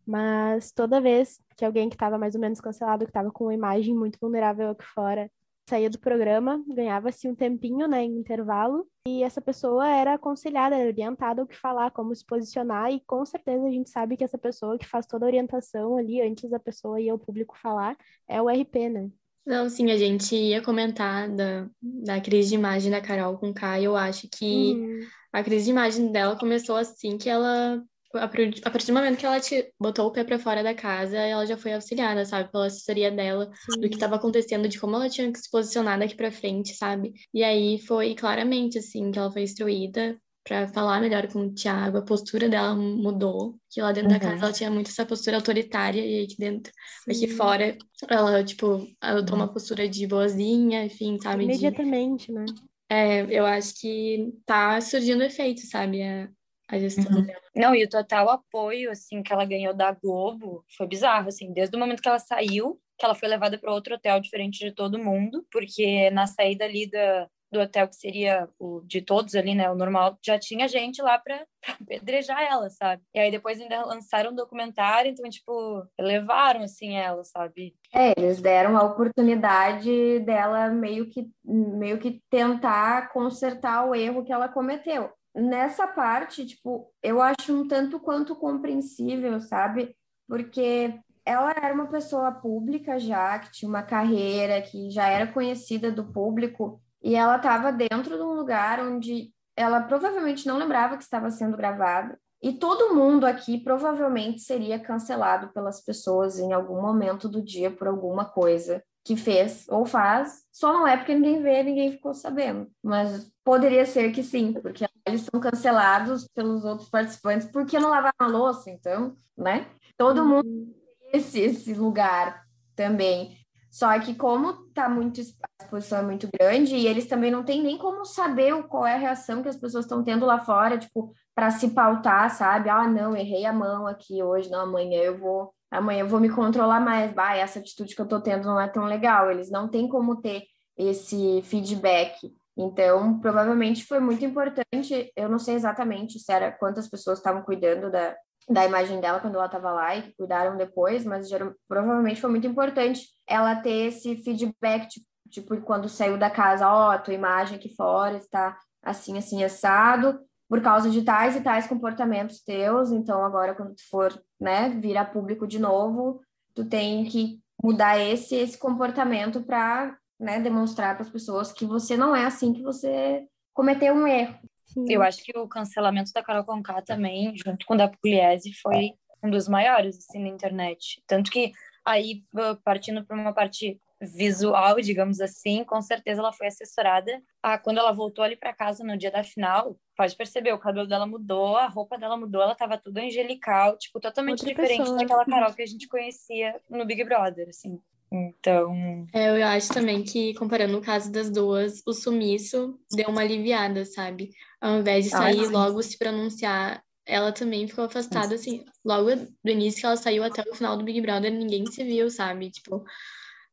Mas 0.05 0.71
toda 0.71 1.01
vez 1.01 1.41
que 1.57 1.65
alguém 1.65 1.89
que 1.89 1.95
estava 1.95 2.17
mais 2.17 2.35
ou 2.35 2.41
menos 2.41 2.61
cancelado, 2.61 3.05
que 3.05 3.09
estava 3.09 3.31
com 3.31 3.45
uma 3.45 3.53
imagem 3.53 3.95
muito 3.95 4.17
vulnerável 4.21 4.69
aqui 4.69 4.85
fora, 4.85 5.29
saía 5.69 5.89
do 5.89 5.99
programa, 5.99 6.63
ganhava-se 6.67 7.27
um 7.27 7.35
tempinho, 7.35 7.87
né, 7.87 8.03
em 8.03 8.17
intervalo, 8.17 8.87
e 9.05 9.23
essa 9.23 9.41
pessoa 9.41 9.87
era 9.89 10.13
aconselhada, 10.13 10.77
era 10.77 10.87
orientada 10.89 11.43
o 11.43 11.47
que 11.47 11.57
falar, 11.57 11.91
como 11.91 12.15
se 12.15 12.25
posicionar, 12.25 12.91
e 12.91 13.01
com 13.01 13.25
certeza 13.25 13.67
a 13.67 13.71
gente 13.71 13.89
sabe 13.89 14.15
que 14.15 14.23
essa 14.23 14.37
pessoa 14.37 14.77
que 14.77 14.85
faz 14.87 15.05
toda 15.05 15.25
a 15.25 15.27
orientação 15.27 15.97
ali 15.97 16.21
antes 16.21 16.49
da 16.49 16.59
pessoa 16.59 17.01
ir 17.01 17.09
ao 17.09 17.19
público 17.19 17.57
falar 17.57 17.97
é 18.27 18.41
o 18.41 18.49
RP, 18.49 18.89
né? 18.89 19.09
Não, 19.47 19.69
sim, 19.69 19.91
a 19.91 19.97
gente 19.97 20.35
ia 20.35 20.61
comentar 20.61 21.29
da, 21.33 21.69
da 21.81 22.19
crise 22.21 22.49
de 22.49 22.55
imagem 22.55 22.91
da 22.91 22.99
Carol 23.01 23.37
com 23.37 23.49
o 23.49 23.53
Kai. 23.53 23.85
Eu 23.85 23.95
acho 23.95 24.27
que 24.29 24.81
Uhum. 24.81 25.11
a 25.31 25.41
crise 25.43 25.65
de 25.65 25.71
imagem 25.71 26.11
dela 26.11 26.37
começou 26.37 26.75
assim 26.75 27.17
que 27.17 27.29
ela. 27.29 27.81
A 28.13 28.27
par- 28.27 28.39
a 28.65 28.69
partir 28.71 28.87
do 28.87 28.93
momento 28.93 29.17
que 29.19 29.25
ela 29.25 29.39
te 29.39 29.71
botou 29.79 30.07
o 30.07 30.11
pé 30.11 30.23
pra 30.23 30.39
fora 30.39 30.63
da 30.63 30.73
casa, 30.73 31.17
ela 31.17 31.45
já 31.45 31.57
foi 31.57 31.73
auxiliada, 31.73 32.25
sabe, 32.25 32.51
pela 32.51 32.67
assessoria 32.67 33.11
dela, 33.11 33.47
do 33.81 33.89
que 33.89 33.95
Sim. 33.95 33.95
estava 33.95 34.15
acontecendo, 34.15 34.67
de 34.67 34.79
como 34.79 34.95
ela 34.97 35.09
tinha 35.09 35.31
que 35.31 35.39
se 35.39 35.49
posicionar 35.51 35.99
daqui 35.99 36.15
pra 36.15 36.31
frente, 36.31 36.73
sabe? 36.75 37.13
E 37.33 37.43
aí 37.43 37.79
foi 37.79 38.15
claramente 38.15 38.79
assim 38.79 39.11
que 39.11 39.19
ela 39.19 39.31
foi 39.31 39.43
instruída 39.43 40.19
pra 40.47 40.67
falar 40.69 41.01
melhor 41.01 41.27
com 41.27 41.39
o 41.41 41.53
Thiago, 41.53 41.97
a 41.97 42.01
postura 42.01 42.47
dela 42.47 42.73
mudou, 42.73 43.59
que 43.69 43.81
lá 43.81 43.91
dentro 43.91 44.09
da 44.09 44.15
Uhum. 44.15 44.21
casa 44.21 44.45
ela 44.45 44.53
tinha 44.53 44.71
muito 44.71 44.89
essa 44.89 45.05
postura 45.05 45.37
autoritária 45.37 45.99
e 45.99 46.23
aqui 46.23 46.37
dentro, 46.37 46.71
aqui 47.01 47.27
Sim. 47.27 47.35
fora, 47.35 47.77
ela 48.09 48.43
tipo 48.43 48.87
adotou 49.01 49.35
uma 49.35 49.51
postura 49.51 49.87
de 49.89 50.07
boazinha, 50.07 50.85
enfim, 50.85 51.19
sabe, 51.21 51.43
de 51.43 51.43
Imediatamente, 51.43 52.31
né? 52.31 52.45
é, 52.89 53.21
eu 53.29 53.45
acho 53.45 53.73
que 53.79 54.31
tá 54.45 54.79
surgindo 54.79 55.21
efeito, 55.21 55.67
sabe, 55.67 56.01
a, 56.01 56.29
a 56.69 56.79
gestão 56.79 57.11
Uhum. 57.11 57.25
dela. 57.25 57.41
Não, 57.53 57.75
e 57.75 57.83
o 57.83 57.89
total 57.89 58.29
apoio, 58.29 58.89
assim, 58.89 59.21
que 59.21 59.33
ela 59.33 59.43
ganhou 59.43 59.73
da 59.73 59.91
Globo 59.91 60.63
foi 60.77 60.87
bizarro, 60.87 61.27
assim, 61.27 61.51
desde 61.51 61.75
o 61.75 61.79
momento 61.79 62.01
que 62.01 62.07
ela 62.07 62.19
saiu, 62.19 62.79
que 62.97 63.05
ela 63.05 63.13
foi 63.15 63.27
levada 63.27 63.59
para 63.59 63.73
outro 63.73 63.95
hotel 63.95 64.19
diferente 64.21 64.59
de 64.59 64.71
todo 64.73 64.97
mundo, 64.97 65.45
porque 65.51 66.09
na 66.11 66.25
saída 66.25 66.63
ali 66.63 66.89
da, 66.89 67.27
do 67.51 67.59
hotel 67.59 67.87
que 67.87 67.95
seria 67.95 68.47
o 68.59 68.81
de 68.85 69.01
todos 69.01 69.35
ali, 69.35 69.55
né, 69.55 69.69
o 69.69 69.75
normal, 69.75 70.17
já 70.23 70.37
tinha 70.37 70.67
gente 70.67 71.01
lá 71.01 71.17
pra, 71.17 71.45
pra 71.61 71.75
apedrejar 71.81 72.41
ela, 72.41 72.69
sabe? 72.69 73.01
E 73.13 73.19
aí 73.19 73.31
depois 73.31 73.59
ainda 73.59 73.85
lançaram 73.85 74.31
um 74.31 74.35
documentário, 74.35 75.11
então, 75.11 75.29
tipo, 75.29 75.85
levaram, 75.99 76.63
assim, 76.63 76.95
ela, 76.95 77.23
sabe? 77.23 77.75
É, 77.93 78.13
eles 78.17 78.41
deram 78.41 78.77
a 78.77 78.83
oportunidade 78.83 80.19
dela 80.19 80.69
meio 80.69 81.09
que, 81.09 81.29
meio 81.43 81.99
que 81.99 82.21
tentar 82.29 83.11
consertar 83.11 83.85
o 83.85 83.95
erro 83.95 84.23
que 84.23 84.33
ela 84.33 84.49
cometeu. 84.49 85.11
Nessa 85.35 85.87
parte, 85.87 86.45
tipo, 86.45 86.91
eu 87.03 87.21
acho 87.21 87.53
um 87.53 87.67
tanto 87.67 87.99
quanto 87.99 88.35
compreensível, 88.35 89.39
sabe? 89.39 89.95
Porque 90.27 90.99
ela 91.23 91.51
era 91.51 91.73
uma 91.73 91.87
pessoa 91.87 92.31
pública 92.31 92.97
já, 92.97 93.37
que 93.37 93.51
tinha 93.51 93.69
uma 93.69 93.83
carreira, 93.83 94.61
que 94.61 94.89
já 94.89 95.07
era 95.07 95.27
conhecida 95.27 95.91
do 95.91 96.11
público, 96.11 96.81
e 97.01 97.15
ela 97.15 97.37
estava 97.37 97.71
dentro 97.71 98.15
de 98.17 98.21
um 98.23 98.33
lugar 98.33 98.79
onde 98.79 99.31
ela 99.55 99.81
provavelmente 99.81 100.47
não 100.47 100.57
lembrava 100.57 100.97
que 100.97 101.03
estava 101.03 101.31
sendo 101.31 101.57
gravada. 101.57 102.19
E 102.41 102.53
todo 102.53 102.93
mundo 102.93 103.25
aqui 103.25 103.57
provavelmente 103.59 104.41
seria 104.41 104.79
cancelado 104.79 105.49
pelas 105.49 105.83
pessoas 105.83 106.37
em 106.37 106.53
algum 106.53 106.79
momento 106.81 107.27
do 107.27 107.41
dia 107.41 107.71
por 107.71 107.87
alguma 107.87 108.25
coisa 108.25 108.83
que 109.03 109.15
fez 109.15 109.65
ou 109.69 109.85
faz. 109.85 110.43
Só 110.51 110.71
não 110.71 110.85
é 110.85 110.97
porque 110.97 111.15
ninguém 111.15 111.41
vê, 111.41 111.63
ninguém 111.63 111.91
ficou 111.93 112.13
sabendo. 112.13 112.67
Mas 112.83 113.31
poderia 113.43 113.85
ser 113.85 114.11
que 114.11 114.21
sim, 114.21 114.53
porque 114.53 114.85
eles 115.07 115.21
são 115.21 115.39
cancelados 115.39 116.27
pelos 116.35 116.63
outros 116.63 116.89
participantes 116.89 117.47
porque 117.51 117.79
não 117.79 117.89
lavaram 117.89 118.13
a 118.19 118.27
louça, 118.27 118.69
então, 118.69 119.15
né? 119.35 119.65
Todo 119.97 120.23
mundo 120.25 120.45
Uhum. 120.45 120.73
tem 121.11 121.19
esse, 121.21 121.39
esse 121.39 121.73
lugar 121.73 122.43
também. 122.75 123.37
Só 123.77 123.99
que 123.99 124.15
como 124.15 124.53
tá 124.73 124.89
muito 124.89 125.21
a 125.21 125.63
exposição 125.63 125.99
é 125.99 126.01
muito 126.01 126.27
grande 126.33 126.75
e 126.75 126.87
eles 126.87 127.05
também 127.05 127.29
não 127.29 127.43
têm 127.43 127.61
nem 127.61 127.77
como 127.77 128.03
saber 128.05 128.63
qual 128.63 128.87
é 128.87 128.95
a 128.95 128.97
reação 128.97 129.43
que 129.43 129.49
as 129.49 129.55
pessoas 129.55 129.85
estão 129.85 130.03
tendo 130.03 130.25
lá 130.25 130.39
fora, 130.39 130.79
tipo, 130.79 131.13
para 131.35 131.51
se 131.51 131.69
pautar, 131.69 132.27
sabe? 132.35 132.71
Ah, 132.71 132.87
não, 132.87 133.15
errei 133.15 133.45
a 133.45 133.53
mão 133.53 133.85
aqui 133.85 134.23
hoje, 134.23 134.49
não, 134.49 134.61
amanhã 134.61 135.03
eu 135.03 135.19
vou, 135.19 135.53
amanhã 135.69 135.99
eu 135.99 136.07
vou 136.07 136.19
me 136.19 136.27
controlar 136.27 136.79
mais. 136.79 137.13
Bah, 137.13 137.35
essa 137.35 137.59
atitude 137.59 137.95
que 137.95 138.01
eu 138.01 138.07
tô 138.07 138.19
tendo 138.19 138.47
não 138.47 138.59
é 138.59 138.67
tão 138.67 138.85
legal. 138.85 139.29
Eles 139.29 139.51
não 139.51 139.67
têm 139.67 139.87
como 139.87 140.19
ter 140.23 140.45
esse 140.75 141.43
feedback. 141.43 142.33
Então, 142.57 143.19
provavelmente 143.19 143.85
foi 143.85 143.99
muito 143.99 144.25
importante. 144.25 145.13
Eu 145.15 145.29
não 145.29 145.37
sei 145.37 145.53
exatamente 145.53 146.17
se 146.17 146.31
era 146.31 146.51
quantas 146.51 146.89
pessoas 146.89 147.19
estavam 147.19 147.43
cuidando 147.43 147.91
da, 147.91 148.15
da 148.49 148.65
imagem 148.65 148.99
dela 149.01 149.19
quando 149.19 149.35
ela 149.35 149.45
estava 149.45 149.71
lá 149.71 149.95
e 149.95 150.13
cuidaram 150.15 150.55
depois, 150.57 151.03
mas 151.05 151.27
geral- 151.27 151.53
provavelmente 151.67 152.21
foi 152.21 152.29
muito 152.29 152.47
importante 152.47 153.07
ela 153.27 153.55
ter 153.55 153.87
esse 153.87 154.15
feedback, 154.17 154.87
tipo, 154.87 155.05
tipo, 155.29 155.61
quando 155.61 155.89
saiu 155.89 156.17
da 156.17 156.29
casa, 156.29 156.69
ó, 156.69 156.97
tua 156.97 157.13
imagem 157.13 157.57
aqui 157.57 157.75
fora 157.75 158.15
está 158.17 158.57
assim, 158.81 159.17
assim, 159.17 159.43
assado, 159.43 160.19
por 160.47 160.61
causa 160.61 160.89
de 160.89 161.01
tais 161.03 161.35
e 161.35 161.41
tais 161.41 161.67
comportamentos 161.67 162.39
teus, 162.41 162.91
então 162.91 163.25
agora 163.25 163.53
quando 163.53 163.75
tu 163.75 163.81
for, 163.89 164.17
né, 164.39 164.69
virar 164.69 165.11
público 165.11 165.45
de 165.45 165.59
novo, 165.59 166.21
tu 166.55 166.63
tem 166.63 167.03
que 167.05 167.41
mudar 167.61 167.99
esse 167.99 168.35
esse 168.35 168.57
comportamento 168.57 169.43
para, 169.43 169.97
né, 170.17 170.39
demonstrar 170.39 170.95
para 170.95 171.03
as 171.03 171.09
pessoas 171.11 171.51
que 171.51 171.65
você 171.65 171.97
não 171.97 172.15
é 172.15 172.25
assim, 172.25 172.53
que 172.53 172.61
você 172.61 173.25
cometeu 173.53 173.93
um 173.93 174.07
erro. 174.07 174.39
Sim. 174.85 174.93
Eu 174.93 175.01
acho 175.01 175.23
que 175.23 175.37
o 175.37 175.47
cancelamento 175.47 176.11
da 176.13 176.23
Carol 176.23 176.43
Conká 176.43 176.81
também, 176.81 177.33
junto 177.35 177.65
com 177.65 177.73
o 177.73 177.77
da 177.77 177.87
Pugliese, 177.87 178.53
foi 178.61 178.91
um 179.23 179.29
dos 179.29 179.47
maiores, 179.47 179.97
assim, 179.97 180.19
na 180.19 180.27
internet. 180.27 181.01
Tanto 181.07 181.31
que 181.31 181.51
aí, 181.85 182.23
partindo 182.63 183.05
para 183.05 183.17
uma 183.17 183.33
parte 183.33 183.79
visual, 183.99 184.79
digamos 184.79 185.19
assim, 185.19 185.63
com 185.63 185.81
certeza 185.81 186.21
ela 186.21 186.31
foi 186.31 186.47
assessorada. 186.47 187.19
Ah, 187.41 187.57
quando 187.57 187.79
ela 187.79 187.91
voltou 187.91 188.23
ali 188.23 188.35
para 188.35 188.53
casa 188.53 188.83
no 188.83 188.95
dia 188.95 189.09
da 189.09 189.23
final, 189.23 189.75
pode 189.95 190.15
perceber, 190.15 190.53
o 190.53 190.59
cabelo 190.59 190.87
dela 190.87 191.07
mudou, 191.07 191.57
a 191.57 191.67
roupa 191.67 191.97
dela 191.97 192.15
mudou, 192.15 192.41
ela 192.41 192.53
tava 192.53 192.77
tudo 192.77 192.99
angelical, 192.99 193.75
tipo, 193.77 193.99
totalmente 193.99 194.41
Outra 194.41 194.49
diferente 194.49 194.81
pessoa. 194.81 194.97
daquela 194.97 195.25
Carol 195.25 195.53
que 195.53 195.63
a 195.63 195.65
gente 195.65 195.87
conhecia 195.87 196.61
no 196.69 196.85
Big 196.85 197.03
Brother, 197.03 197.49
assim. 197.49 197.81
Então, 198.11 199.07
É, 199.13 199.29
eu 199.29 199.45
acho 199.47 199.71
também 199.73 200.03
que, 200.03 200.33
comparando 200.35 200.77
o 200.77 200.81
caso 200.81 201.11
das 201.11 201.29
duas, 201.29 201.81
o 201.85 201.93
sumiço 201.93 202.79
deu 202.91 203.09
uma 203.09 203.21
aliviada, 203.21 203.85
sabe? 203.85 204.29
Ao 204.61 204.79
invés 204.79 205.05
de 205.05 205.11
Ah, 205.13 205.17
sair 205.19 205.45
sim. 205.45 205.51
logo 205.51 205.81
se 205.81 205.97
pronunciar, 205.97 206.83
ela 207.05 207.31
também 207.31 207.67
ficou 207.67 207.85
afastada, 207.85 208.35
assim. 208.35 208.63
Logo 208.85 209.09
do 209.15 209.51
início 209.51 209.79
que 209.81 209.85
ela 209.85 209.97
saiu 209.97 210.23
até 210.23 210.41
o 210.49 210.55
final 210.55 210.77
do 210.77 210.83
Big 210.83 211.01
Brother, 211.01 211.31
ninguém 211.31 211.65
se 211.65 211.83
viu, 211.83 212.09
sabe? 212.09 212.49
Tipo, 212.51 212.83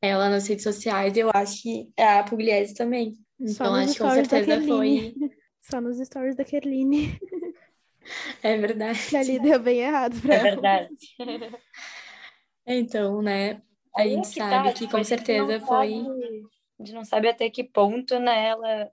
ela 0.02 0.28
nas 0.28 0.46
redes 0.46 0.64
sociais, 0.64 1.16
eu 1.16 1.30
acho 1.32 1.62
que 1.62 1.88
é 1.96 2.18
a 2.18 2.24
Pugliese 2.24 2.74
também. 2.74 3.14
Então, 3.38 3.74
acho 3.74 3.94
que 3.94 4.00
com 4.00 4.10
certeza 4.10 4.60
foi. 4.62 5.14
Só 5.60 5.80
nos 5.80 5.98
stories 5.98 6.36
da 6.36 6.44
Kerline. 6.44 7.18
É 8.42 8.56
verdade. 8.58 8.98
Que 9.08 9.16
ali 9.16 9.38
deu 9.38 9.58
bem 9.60 9.80
errado 9.80 10.20
pra 10.20 10.34
é 10.34 10.38
ela. 10.38 10.50
verdade. 10.50 10.88
Então, 12.66 13.20
né? 13.22 13.62
A 13.94 14.02
Aí 14.02 14.12
é 14.12 14.16
gente 14.16 14.30
que 14.30 14.38
tá, 14.40 14.50
sabe 14.50 14.68
que 14.72 14.78
tipo, 14.80 14.90
com 14.92 14.96
a 14.96 15.04
certeza 15.04 15.60
foi. 15.60 15.88
sabe- 15.88 16.46
A 16.80 16.82
gente 16.84 16.94
não 16.94 17.04
sabe 17.04 17.28
até 17.28 17.48
que 17.48 17.64
ponto, 17.64 18.18
né, 18.18 18.48
ela... 18.48 18.90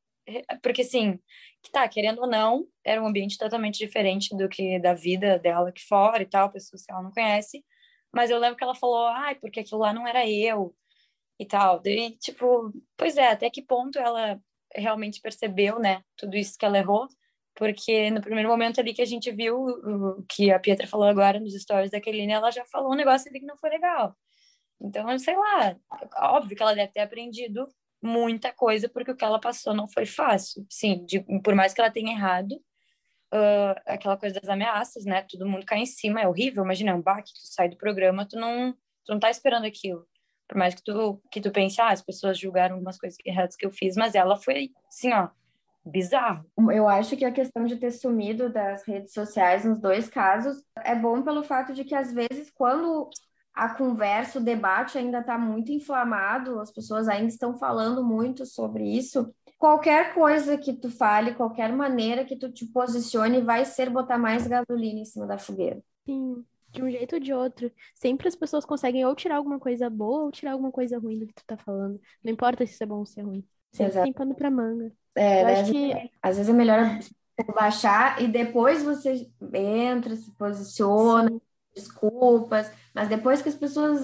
Porque, 0.62 0.84
assim, 0.84 1.20
que 1.64 1.72
tá, 1.72 1.88
querendo 1.88 2.22
ou 2.22 2.28
não, 2.28 2.68
era 2.86 3.02
um 3.02 3.08
ambiente 3.08 3.38
totalmente 3.38 3.80
diferente 3.80 4.36
do 4.38 4.48
que 4.48 4.80
da 4.80 4.94
vida 4.94 5.40
dela 5.40 5.70
aqui 5.70 5.84
fora 5.84 6.22
e 6.22 6.26
tal, 6.28 6.52
pessoas 6.52 6.86
que 6.86 6.92
ela 6.92 7.02
não 7.02 7.12
conhece. 7.12 7.66
Mas 8.14 8.30
eu 8.30 8.38
lembro 8.38 8.56
que 8.58 8.64
ela 8.64 8.76
falou, 8.76 9.08
ai, 9.08 9.36
porque 9.36 9.62
aquilo 9.62 9.82
lá 9.82 9.92
não 9.94 10.08
era 10.08 10.30
eu 10.30 10.76
e 11.40 11.46
tal. 11.46 11.80
Daí, 11.80 12.12
tipo, 12.18 12.72
pois 12.96 13.18
é, 13.18 13.28
até 13.30 13.50
que 13.50 13.62
ponto 13.64 13.98
ela 13.98 14.40
realmente 14.76 15.20
percebeu, 15.20 15.80
né, 15.80 16.04
tudo 16.16 16.38
isso 16.38 16.58
que 16.58 16.66
ela 16.66 16.78
errou. 16.78 17.08
Porque 17.56 18.10
no 18.12 18.22
primeiro 18.22 18.48
momento 18.48 18.80
ali 18.80 18.94
que 18.94 19.02
a 19.02 19.06
gente 19.06 19.30
viu 19.32 19.58
o 19.60 20.24
que 20.30 20.52
a 20.52 20.60
Pietra 20.60 20.88
falou 20.88 21.08
agora 21.08 21.40
nos 21.40 21.54
stories 21.60 21.92
da 21.92 22.00
Kelly, 22.00 22.30
ela 22.32 22.50
já 22.52 22.64
falou 22.66 22.92
um 22.94 22.96
negócio 22.96 23.30
ali 23.30 23.40
que 23.40 23.46
não 23.46 23.58
foi 23.58 23.70
legal. 23.72 24.16
Então, 24.82 25.18
sei 25.20 25.36
lá, 25.36 25.76
óbvio 26.18 26.56
que 26.58 26.64
ela 26.64 26.74
deve 26.76 26.92
ter 26.92 27.02
aprendido 27.02 27.68
muita 28.02 28.52
coisa, 28.52 28.90
porque 28.90 29.12
o 29.12 29.16
que 29.16 29.24
ela 29.24 29.40
passou 29.40 29.74
não 29.74 29.88
foi 29.88 30.06
fácil. 30.06 30.66
Sim, 30.70 31.06
de- 31.06 31.20
por 31.44 31.54
mais 31.56 31.74
que 31.74 31.82
ela 31.82 31.92
tenha 31.92 32.12
errado, 32.14 32.60
ah, 33.32 33.76
aquela 33.86 34.18
coisa 34.18 34.40
das 34.40 34.50
ameaças, 34.50 35.06
né? 35.06 35.22
Todo 35.24 35.48
mundo 35.48 35.66
cai 35.66 35.80
em 35.80 35.86
cima, 35.86 36.22
é 36.22 36.28
horrível. 36.28 36.64
Imagina, 36.64 36.92
é 36.92 36.96
um 36.96 37.02
baque, 37.02 37.34
tu 37.34 37.40
sai 37.44 37.70
do 37.70 37.78
programa, 37.78 38.28
tu 38.28 38.38
não, 38.38 38.74
tu 39.06 39.14
não 39.14 39.20
tá 39.20 39.30
esperando 39.30 39.66
aquilo. 39.66 40.08
Por 40.48 40.58
mais 40.58 40.76
que 40.76 40.84
tu, 40.84 41.22
que 41.32 41.40
tu 41.40 41.52
pense, 41.52 41.80
ah, 41.82 41.90
as 41.92 42.02
pessoas 42.02 42.38
julgaram 42.38 42.76
algumas 42.76 42.98
coisas 42.98 43.18
erradas 43.26 43.56
que 43.56 43.66
eu 43.66 43.72
fiz, 43.72 43.96
mas 43.96 44.16
ela 44.16 44.36
foi, 44.36 44.72
assim, 44.90 45.14
ó, 45.14 45.30
bizarro. 45.86 46.46
Eu 46.74 46.88
acho 46.88 47.16
que 47.16 47.24
a 47.26 47.32
questão 47.32 47.66
de 47.66 47.78
ter 47.78 47.92
sumido 47.92 48.52
das 48.52 48.84
redes 48.86 49.14
sociais 49.14 49.64
nos 49.64 49.80
dois 49.80 50.10
casos 50.10 50.62
é 50.84 50.94
bom 50.94 51.22
pelo 51.24 51.44
fato 51.44 51.74
de 51.74 51.86
que, 51.86 51.96
às 51.96 52.12
vezes, 52.14 52.52
quando 52.52 53.10
a 53.62 53.70
conversa, 53.70 54.40
o 54.40 54.44
debate 54.44 54.98
ainda 54.98 55.20
está 55.20 55.38
muito 55.38 55.72
inflamado, 55.72 56.60
as 56.60 56.72
pessoas 56.72 57.08
ainda 57.08 57.28
estão 57.28 57.56
falando 57.56 58.04
muito 58.04 58.44
sobre 58.44 58.84
isso. 58.84 59.32
Qualquer 59.56 60.16
coisa 60.16 60.58
que 60.58 60.74
tu 60.74 60.90
fale, 60.90 61.36
qualquer 61.36 61.72
maneira 61.72 62.26
que 62.26 62.36
tu 62.36 62.52
te 62.52 62.66
posicione, 62.66 63.40
vai 63.40 63.64
ser 63.64 63.88
botar 63.92 64.18
mais 64.18 64.48
gasolina 64.48 65.02
em 65.02 65.06
cima 65.06 65.28
da 65.28 65.38
fogueira. 65.38 65.80
Sim, 66.08 66.44
de 66.72 66.82
um 66.82 66.90
jeito 66.90 67.14
ou 67.14 67.22
de 67.22 67.32
outro. 67.32 67.72
Sempre 67.94 68.28
as 68.28 68.36
pessoas 68.36 68.66
conseguem 68.66 69.06
ou 69.06 69.14
tirar 69.14 69.36
alguma 69.36 69.60
coisa 69.60 69.92
boa 69.92 70.24
ou 70.24 70.32
tirar 70.32 70.54
alguma 70.54 70.72
coisa 70.72 70.98
ruim 70.98 71.20
do 71.20 71.28
que 71.28 71.34
tu 71.36 71.44
tá 71.46 71.56
falando. 71.56 72.02
Não 72.24 72.34
importa 72.34 72.66
se 72.66 72.74
isso 72.74 72.84
é 72.84 72.88
bom 72.88 72.98
ou 72.98 73.06
se 73.06 73.20
é 73.20 73.24
ruim. 73.24 73.46
Sempre 73.72 73.92
Exato. 73.92 74.06
tem 74.06 74.14
pano 74.14 74.34
pra 74.34 74.50
manga. 74.50 74.92
É, 75.14 75.44
né? 75.44 75.62
acho 75.62 75.72
que 75.72 76.12
Às 76.20 76.38
vezes 76.38 76.50
é 76.50 76.58
melhor 76.58 76.98
baixar 77.54 78.20
e 78.24 78.28
depois 78.28 78.82
você 78.82 79.30
entra, 79.54 80.16
se 80.16 80.32
posiciona, 80.32 81.30
sim, 81.30 81.42
desculpas, 81.74 82.72
mas 82.94 83.08
depois 83.08 83.42
que 83.42 83.50
as 83.50 83.56
pessoas 83.56 84.02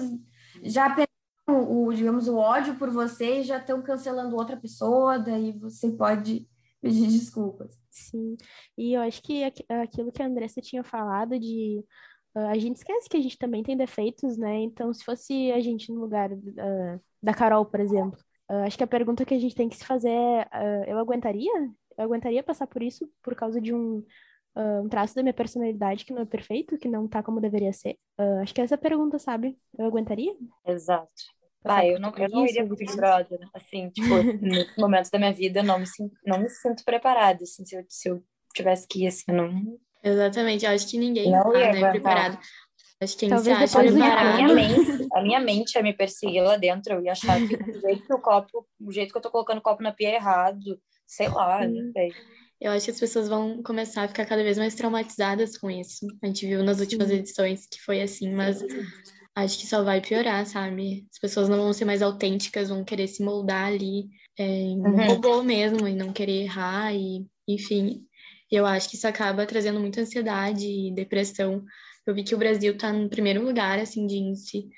já 0.62 0.88
pensaram 0.88 1.08
o, 1.48 1.92
digamos, 1.92 2.28
o 2.28 2.36
ódio 2.36 2.76
por 2.76 2.90
você 2.90 3.40
e 3.40 3.44
já 3.44 3.58
estão 3.58 3.82
cancelando 3.82 4.36
outra 4.36 4.56
pessoa, 4.56 5.18
daí 5.18 5.52
você 5.52 5.90
pode 5.90 6.48
pedir 6.80 7.06
desculpas. 7.08 7.78
Sim, 7.90 8.36
e 8.76 8.94
eu 8.94 9.02
acho 9.02 9.22
que 9.22 9.42
aquilo 9.44 10.12
que 10.12 10.22
a 10.22 10.26
Andressa 10.26 10.60
tinha 10.60 10.84
falado 10.84 11.38
de 11.38 11.84
uh, 12.36 12.48
a 12.48 12.58
gente 12.58 12.76
esquece 12.76 13.08
que 13.08 13.16
a 13.16 13.20
gente 13.20 13.38
também 13.38 13.62
tem 13.62 13.76
defeitos, 13.76 14.36
né? 14.36 14.60
Então, 14.60 14.92
se 14.92 15.04
fosse 15.04 15.50
a 15.52 15.60
gente 15.60 15.92
no 15.92 16.00
lugar 16.00 16.32
uh, 16.32 17.00
da 17.22 17.34
Carol, 17.34 17.64
por 17.64 17.80
exemplo, 17.80 18.18
uh, 18.50 18.64
acho 18.66 18.78
que 18.78 18.84
a 18.84 18.88
pergunta 18.88 19.24
que 19.24 19.34
a 19.34 19.38
gente 19.38 19.54
tem 19.54 19.68
que 19.68 19.76
se 19.76 19.84
fazer 19.84 20.10
é: 20.10 20.84
eu 20.86 20.98
aguentaria? 20.98 21.52
Eu 21.96 22.04
aguentaria 22.04 22.42
passar 22.42 22.66
por 22.66 22.82
isso 22.82 23.10
por 23.22 23.34
causa 23.34 23.60
de 23.60 23.74
um, 23.74 24.04
um 24.58 24.88
traço 24.88 25.14
da 25.14 25.22
minha 25.22 25.34
personalidade 25.34 26.04
que 26.04 26.12
não 26.12 26.22
é 26.22 26.26
perfeito, 26.26 26.78
que 26.78 26.88
não 26.88 27.06
tá 27.06 27.22
como 27.22 27.40
deveria 27.40 27.72
ser? 27.72 27.96
acho 28.42 28.54
que 28.54 28.60
é 28.60 28.64
essa 28.64 28.78
pergunta, 28.78 29.18
sabe? 29.18 29.56
Eu 29.78 29.86
aguentaria? 29.86 30.34
Exato. 30.66 31.08
Ah, 31.64 31.84
eu 31.84 31.98
não, 31.98 32.12
eu 32.16 32.28
não 32.28 32.46
iria 32.46 32.64
pro 32.64 32.76
Big 32.76 32.94
Brother, 32.94 33.40
assim, 33.52 33.90
tipo, 33.90 34.08
nesse 34.40 34.78
momento 34.78 35.10
da 35.10 35.18
minha 35.18 35.32
vida, 35.32 35.60
eu 35.60 35.64
não 35.64 35.78
me 35.78 35.86
sinto, 35.86 36.14
não 36.24 36.38
me 36.38 36.48
sinto 36.48 36.84
preparada, 36.84 37.42
assim, 37.42 37.64
se 37.64 37.76
eu, 37.76 37.84
se 37.88 38.08
eu 38.08 38.22
tivesse 38.54 38.86
que 38.86 39.04
ir, 39.04 39.08
assim, 39.08 39.24
eu 39.28 39.34
não... 39.34 39.78
Exatamente, 40.02 40.64
eu 40.64 40.70
acho 40.70 40.88
que 40.88 40.98
ninguém 40.98 41.30
não 41.30 41.52
tá, 41.52 41.58
né, 41.58 41.90
preparado. 41.90 42.38
Acho 43.00 43.16
que 43.18 43.28
Talvez 43.28 43.56
se 43.56 43.64
acha 43.64 43.78
preparado... 43.78 44.28
A 44.28 44.36
minha, 44.36 44.54
mente, 44.54 45.08
a 45.12 45.22
minha 45.22 45.40
mente 45.40 45.74
ia 45.74 45.82
me 45.82 45.92
perseguir 45.92 46.42
lá 46.42 46.56
dentro, 46.56 46.94
eu 46.94 47.02
ia 47.02 47.12
achar 47.12 47.38
que 47.46 47.54
o 47.54 47.80
jeito 47.80 48.06
que 48.06 48.14
o 48.14 48.20
copo, 48.20 48.66
o 48.80 48.92
jeito 48.92 49.12
que 49.12 49.18
eu 49.18 49.22
tô 49.22 49.30
colocando 49.30 49.58
o 49.58 49.62
copo 49.62 49.82
na 49.82 49.92
pia 49.92 50.10
é 50.10 50.14
errado, 50.14 50.80
sei 51.06 51.28
lá, 51.28 51.66
não 51.66 51.92
sei. 51.92 52.12
Eu 52.60 52.72
acho 52.72 52.86
que 52.86 52.90
as 52.90 53.00
pessoas 53.00 53.28
vão 53.28 53.62
começar 53.62 54.02
a 54.02 54.08
ficar 54.08 54.26
cada 54.26 54.42
vez 54.42 54.58
mais 54.58 54.74
traumatizadas 54.74 55.56
com 55.56 55.70
isso. 55.70 56.06
A 56.22 56.26
gente 56.26 56.46
viu 56.46 56.62
nas 56.64 56.80
últimas 56.80 57.10
edições 57.10 57.66
que 57.66 57.80
foi 57.80 58.02
assim, 58.02 58.32
mas 58.32 58.60
acho 59.34 59.58
que 59.58 59.66
só 59.66 59.84
vai 59.84 60.00
piorar, 60.00 60.44
sabe? 60.44 61.06
As 61.12 61.18
pessoas 61.18 61.48
não 61.48 61.58
vão 61.58 61.72
ser 61.72 61.84
mais 61.84 62.02
autênticas, 62.02 62.68
vão 62.68 62.84
querer 62.84 63.06
se 63.06 63.22
moldar 63.22 63.66
ali 63.66 64.08
é, 64.36 64.44
em 64.44 64.80
um 64.80 64.90
uhum. 64.90 65.06
robô 65.06 65.42
mesmo 65.42 65.86
e 65.86 65.94
não 65.94 66.12
querer 66.12 66.42
errar 66.42 66.92
e, 66.94 67.24
enfim. 67.46 68.04
Eu 68.50 68.66
acho 68.66 68.88
que 68.88 68.96
isso 68.96 69.06
acaba 69.06 69.46
trazendo 69.46 69.78
muita 69.78 70.00
ansiedade 70.00 70.66
e 70.66 70.92
depressão. 70.92 71.64
Eu 72.06 72.14
vi 72.14 72.24
que 72.24 72.34
o 72.34 72.38
Brasil 72.38 72.72
está 72.72 72.92
no 72.92 73.08
primeiro 73.08 73.44
lugar, 73.44 73.78
assim, 73.78 74.06
de 74.06 74.16
índice 74.16 74.68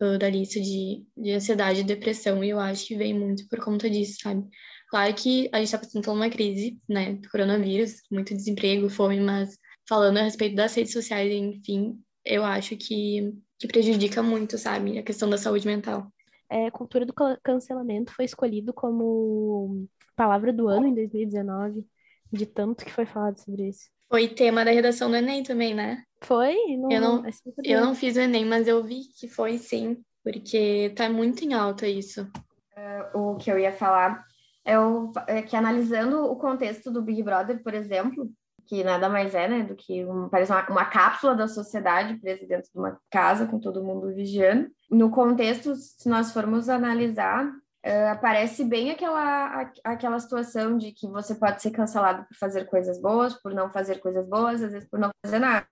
uh, 0.00 0.18
da 0.18 0.28
lista 0.28 0.60
de, 0.60 1.04
de 1.16 1.32
ansiedade 1.32 1.80
e 1.80 1.84
depressão, 1.84 2.44
e 2.44 2.50
eu 2.50 2.60
acho 2.60 2.86
que 2.86 2.96
vem 2.96 3.18
muito 3.18 3.48
por 3.48 3.58
conta 3.60 3.88
disso, 3.88 4.18
sabe? 4.20 4.44
Claro 4.88 5.14
que 5.14 5.48
a 5.52 5.58
gente 5.58 5.66
está 5.66 5.78
passando 5.78 6.04
por 6.04 6.12
uma 6.12 6.30
crise, 6.30 6.78
né, 6.88 7.14
do 7.14 7.28
coronavírus, 7.28 8.02
muito 8.10 8.34
desemprego, 8.34 8.88
fome, 8.88 9.20
mas 9.20 9.56
falando 9.88 10.18
a 10.18 10.22
respeito 10.22 10.54
das 10.54 10.74
redes 10.74 10.92
sociais, 10.92 11.32
enfim, 11.32 11.98
eu 12.24 12.44
acho 12.44 12.76
que 12.76 13.34
que 13.58 13.68
prejudica 13.68 14.22
muito, 14.22 14.58
sabe, 14.58 14.98
a 14.98 15.02
questão 15.02 15.28
da 15.28 15.38
saúde 15.38 15.66
mental. 15.66 16.06
É, 16.50 16.70
cultura 16.70 17.06
do 17.06 17.14
cancelamento 17.42 18.12
foi 18.12 18.24
escolhido 18.24 18.72
como 18.72 19.86
palavra 20.14 20.52
do 20.52 20.68
ano 20.68 20.86
em 20.86 20.94
2019, 20.94 21.86
de 22.30 22.46
tanto 22.46 22.84
que 22.84 22.92
foi 22.92 23.06
falado 23.06 23.38
sobre 23.38 23.68
isso. 23.68 23.88
Foi 24.08 24.28
tema 24.28 24.64
da 24.64 24.70
redação 24.70 25.10
do 25.10 25.16
Enem 25.16 25.42
também, 25.42 25.74
né? 25.74 26.04
Foi? 26.20 26.54
Não, 26.76 26.90
eu 26.90 27.00
não, 27.00 27.22
eu 27.64 27.80
não 27.80 27.94
fiz 27.94 28.16
o 28.16 28.20
Enem, 28.20 28.44
mas 28.44 28.68
eu 28.68 28.82
vi 28.84 29.04
que 29.18 29.26
foi 29.26 29.56
sim, 29.58 29.96
porque 30.22 30.92
tá 30.94 31.08
muito 31.08 31.42
em 31.44 31.54
alta 31.54 31.88
isso. 31.88 32.30
Uh, 32.76 33.18
o 33.18 33.36
que 33.36 33.50
eu 33.50 33.58
ia 33.58 33.72
falar 33.72 34.24
é, 34.64 34.78
o, 34.78 35.12
é 35.26 35.42
que 35.42 35.56
analisando 35.56 36.24
o 36.24 36.36
contexto 36.36 36.90
do 36.90 37.02
Big 37.02 37.22
Brother, 37.22 37.62
por 37.62 37.74
exemplo, 37.74 38.30
que 38.66 38.82
nada 38.82 39.08
mais 39.08 39.34
é, 39.34 39.46
né, 39.46 39.62
do 39.62 39.74
que 39.74 40.04
um, 40.04 40.28
parece 40.28 40.50
uma, 40.50 40.66
uma, 40.68 40.84
cápsula 40.86 41.34
da 41.34 41.46
sociedade 41.46 42.16
presa 42.16 42.46
dentro 42.46 42.70
de 42.72 42.78
uma 42.78 42.98
casa 43.10 43.46
com 43.46 43.58
todo 43.58 43.84
mundo 43.84 44.14
vigiando. 44.14 44.70
No 44.90 45.10
contexto, 45.10 45.74
se 45.74 46.08
nós 46.08 46.32
formos 46.32 46.68
analisar, 46.68 47.46
uh, 47.46 48.10
aparece 48.10 48.64
bem 48.64 48.90
aquela, 48.90 49.62
a, 49.62 49.70
aquela 49.84 50.18
situação 50.18 50.78
de 50.78 50.92
que 50.92 51.06
você 51.06 51.34
pode 51.34 51.60
ser 51.60 51.70
cancelado 51.70 52.24
por 52.24 52.36
fazer 52.36 52.64
coisas 52.64 53.00
boas, 53.00 53.34
por 53.34 53.52
não 53.52 53.70
fazer 53.70 54.00
coisas 54.00 54.26
boas, 54.26 54.62
às 54.62 54.72
vezes 54.72 54.88
por 54.88 54.98
não 54.98 55.10
fazer 55.24 55.38
nada. 55.38 55.66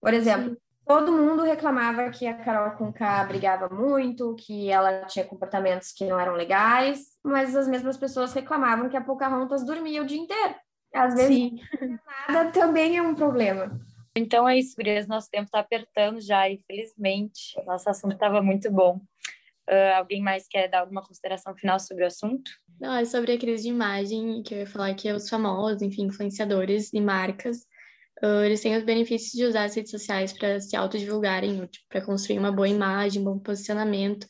Por 0.00 0.12
exemplo, 0.12 0.50
Sim. 0.50 0.56
Todo 0.86 1.12
mundo 1.12 1.42
reclamava 1.42 2.10
que 2.10 2.26
a 2.26 2.34
Carol 2.34 2.76
Conká 2.76 3.24
brigava 3.24 3.68
muito, 3.68 4.34
que 4.36 4.70
ela 4.70 5.04
tinha 5.06 5.24
comportamentos 5.24 5.92
que 5.92 6.04
não 6.04 6.18
eram 6.18 6.34
legais, 6.34 7.00
mas 7.22 7.56
as 7.56 7.66
mesmas 7.66 7.96
pessoas 7.96 8.32
reclamavam 8.32 8.88
que 8.88 8.96
a 8.96 9.00
Pocahontas 9.00 9.64
dormia 9.64 10.02
o 10.02 10.06
dia 10.06 10.18
inteiro. 10.18 10.54
Às 10.94 11.14
vezes, 11.14 11.28
Sim. 11.28 11.58
nada 12.28 12.50
também 12.52 12.96
é 12.96 13.02
um 13.02 13.14
problema. 13.14 13.80
Então 14.16 14.48
é 14.48 14.56
isso, 14.56 14.76
Gurias. 14.76 15.08
Nosso 15.08 15.28
tempo 15.28 15.46
está 15.46 15.58
apertando 15.58 16.20
já, 16.20 16.48
infelizmente. 16.48 17.60
Nosso 17.66 17.90
assunto 17.90 18.14
estava 18.14 18.40
muito 18.40 18.70
bom. 18.70 19.00
Uh, 19.68 19.96
alguém 19.96 20.22
mais 20.22 20.46
quer 20.46 20.68
dar 20.68 20.80
alguma 20.80 21.02
consideração 21.02 21.54
final 21.56 21.80
sobre 21.80 22.04
o 22.04 22.06
assunto? 22.06 22.50
Não, 22.78 22.94
é 22.94 23.04
sobre 23.04 23.32
a 23.32 23.38
crise 23.38 23.64
de 23.64 23.70
imagem, 23.70 24.42
que 24.42 24.54
eu 24.54 24.58
ia 24.58 24.66
falar 24.66 24.94
que 24.94 25.10
os 25.10 25.28
famosos, 25.28 25.82
enfim, 25.82 26.04
influenciadores 26.04 26.92
e 26.92 27.00
marcas, 27.00 27.66
uh, 28.22 28.44
eles 28.44 28.60
têm 28.60 28.76
os 28.76 28.84
benefícios 28.84 29.32
de 29.32 29.44
usar 29.44 29.64
as 29.64 29.74
redes 29.74 29.90
sociais 29.90 30.32
para 30.32 30.60
se 30.60 30.76
autodivulgarem, 30.76 31.66
tipo, 31.66 31.86
para 31.88 32.00
construir 32.00 32.38
uma 32.38 32.52
boa 32.52 32.68
imagem, 32.68 33.22
bom 33.22 33.38
posicionamento, 33.38 34.26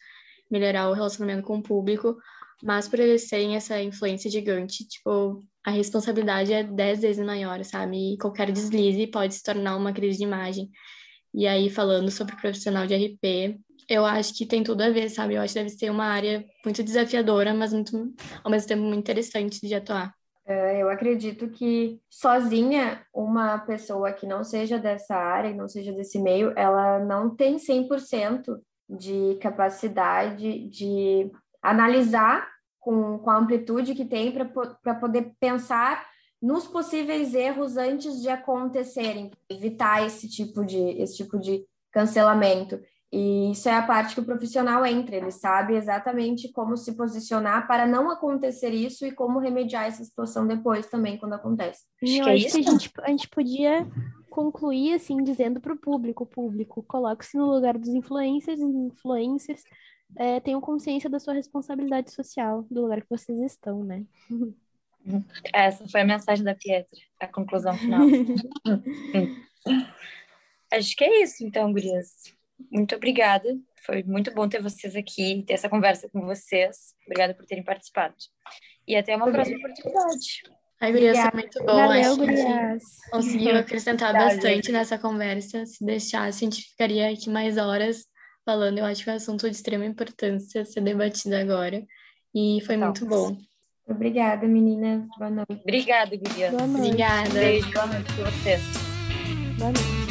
melhorar 0.51 0.89
o 0.89 0.93
relacionamento 0.93 1.43
com 1.43 1.59
o 1.59 1.63
público, 1.63 2.17
mas 2.63 2.89
por 2.89 2.99
eles 2.99 3.29
serem 3.29 3.57
essa 3.57 3.81
influência 3.81 4.31
gigante, 4.31 4.87
tipo, 4.87 5.45
a 5.65 5.71
responsabilidade 5.71 6.53
é 6.53 6.63
dez 6.63 7.01
vezes 7.01 7.25
maior, 7.25 7.63
sabe? 7.65 8.15
E 8.15 8.19
qualquer 8.19 8.53
deslize 8.53 9.07
pode 9.07 9.35
se 9.35 9.43
tornar 9.43 9.77
uma 9.77 9.93
crise 9.93 10.19
de 10.19 10.25
imagem. 10.25 10.71
E 11.33 11.47
aí, 11.47 11.69
falando 11.69 12.11
sobre 12.11 12.37
profissional 12.37 12.87
de 12.87 12.95
RP, 12.95 13.59
eu 13.89 14.05
acho 14.05 14.35
que 14.35 14.47
tem 14.47 14.63
tudo 14.63 14.83
a 14.83 14.91
ver, 14.91 15.11
sabe? 15.11 15.35
Eu 15.35 15.43
acho 15.43 15.55
que 15.55 15.61
deve 15.61 15.71
ser 15.71 15.91
uma 15.91 16.05
área 16.05 16.45
muito 16.65 16.83
desafiadora, 16.83 17.53
mas 17.53 17.73
muito, 17.73 18.15
ao 18.43 18.51
mesmo 18.51 18.69
tempo 18.69 18.83
muito 18.83 19.01
interessante 19.01 19.61
de 19.61 19.75
atuar. 19.75 20.15
É, 20.47 20.83
eu 20.83 20.91
acredito 20.91 21.49
que 21.49 21.99
sozinha, 22.11 23.05
uma 23.15 23.59
pessoa 23.59 24.13
que 24.13 24.27
não 24.27 24.45
seja 24.45 24.79
dessa 24.79 25.17
área, 25.17 25.55
não 25.55 25.67
seja 25.67 25.93
desse 25.93 26.19
meio, 26.19 26.53
ela 26.55 26.99
não 26.99 27.35
tem 27.35 27.57
100% 27.57 28.61
de 28.89 29.39
capacidade 29.41 30.69
de 30.69 31.31
analisar 31.63 32.47
com, 32.79 33.19
com 33.19 33.31
a 33.31 33.39
amplitude 33.39 33.95
que 33.95 34.05
tem 34.05 34.31
para 34.31 34.95
poder 34.95 35.33
pensar 35.41 36.07
nos 36.41 36.67
possíveis 36.67 37.33
erros 37.33 37.79
antes 37.79 38.21
de 38.21 38.29
acontecerem, 38.29 39.31
evitar 39.49 40.05
esse 40.07 40.29
tipo 40.29 40.63
de, 40.63 40.79
esse 41.01 41.17
tipo 41.17 41.39
de 41.39 41.65
cancelamento. 41.91 42.79
E 43.17 43.53
isso 43.53 43.69
é 43.69 43.77
a 43.77 43.83
parte 43.83 44.13
que 44.13 44.21
o 44.21 44.25
profissional 44.25 44.85
entra, 44.85 45.15
ele 45.15 45.31
sabe 45.31 45.77
exatamente 45.77 46.51
como 46.51 46.77
se 46.77 46.97
posicionar 46.97 47.69
para 47.69 47.87
não 47.87 48.11
acontecer 48.11 48.71
isso 48.71 49.07
e 49.07 49.13
como 49.13 49.39
remediar 49.39 49.85
essa 49.85 50.03
situação 50.03 50.45
depois 50.49 50.89
também, 50.89 51.17
quando 51.17 51.35
acontece. 51.35 51.85
Acho 52.03 52.13
eu 52.13 52.25
que 52.25 52.31
é 52.31 52.35
acho 52.35 52.47
isso. 52.47 52.59
que 52.59 52.69
a 52.69 52.71
gente, 52.73 52.91
a 53.03 53.11
gente 53.11 53.29
podia 53.29 53.87
concluir 54.29 54.95
assim, 54.95 55.23
dizendo 55.23 55.61
para 55.61 55.73
o 55.73 55.79
público, 55.79 56.27
público, 56.27 56.83
coloque-se 56.83 57.37
no 57.37 57.47
lugar 57.47 57.79
dos 57.79 57.91
influencers, 57.91 58.59
influencers, 58.59 59.63
é, 60.17 60.41
tenham 60.41 60.61
consciência 60.61 61.09
da 61.09 61.21
sua 61.21 61.35
responsabilidade 61.35 62.11
social, 62.11 62.67
do 62.69 62.83
lugar 62.83 63.01
que 63.01 63.09
vocês 63.09 63.39
estão, 63.41 63.85
né? 63.85 64.05
Essa 65.55 65.87
foi 65.87 66.01
a 66.01 66.05
mensagem 66.05 66.45
da 66.45 66.57
Pietra, 66.57 66.99
a 67.21 67.29
conclusão 67.29 67.79
final. 67.79 68.09
Acho 70.73 70.97
que 70.97 71.05
é 71.05 71.23
isso, 71.23 71.47
então, 71.47 71.73
gurias. 71.73 72.35
Muito 72.71 72.95
obrigada. 72.95 73.49
Foi 73.85 74.03
muito 74.03 74.33
bom 74.35 74.49
ter 74.49 74.63
vocês 74.63 74.97
aqui, 74.97 75.45
ter 75.47 75.55
essa 75.55 75.69
conversa 75.69 76.09
com 76.09 76.21
vocês. 76.23 76.95
Obrigada 77.07 77.35
por 77.35 77.45
terem 77.47 77.65
participado. 77.65 78.15
E 78.87 78.97
até 78.97 79.17
uma 79.17 79.31
próxima 79.31 79.59
oportunidade. 79.59 80.43
Ai, 80.81 80.93
gurias, 80.93 81.19
foi 81.19 81.31
muito 81.33 81.59
bom. 81.61 81.67
Valeu, 81.67 82.17
gurias. 82.17 82.83
Conseguiu 83.11 83.57
acrescentar 83.57 84.13
bastante 84.13 84.73
nessa 84.73 84.99
conversa. 84.99 85.65
Se 85.67 85.85
deixasse, 85.85 86.45
a 86.45 86.49
gente 86.49 86.63
ficaria 86.63 87.11
aqui 87.11 87.31
mais 87.31 87.57
horas 87.57 88.05
falando. 88.45 88.79
Eu 88.79 88.85
acho 88.85 89.03
que 89.03 89.11
é 89.11 89.15
um 89.15 89.17
assunto 89.17 89.49
de 89.49 89.57
extrema 89.57 89.87
importância 89.87 90.65
ser 90.65 90.81
debatido 90.81 91.37
agora. 91.37 91.83
E 92.35 92.61
foi 92.67 92.75
então, 92.75 92.89
muito 92.89 93.07
bom. 93.07 93.37
Obrigada, 93.87 94.47
meninas. 94.47 95.07
Boa 95.19 95.31
noite. 95.31 95.61
Obrigada, 95.63 96.17
Guilherme. 96.17 96.59
Obrigada. 96.63 97.31
Beijo, 97.31 97.71
boa 97.73 97.87
noite 97.87 98.13
pra 98.13 98.31
vocês. 98.31 98.63
Boa 99.59 99.73
noite. 99.73 100.04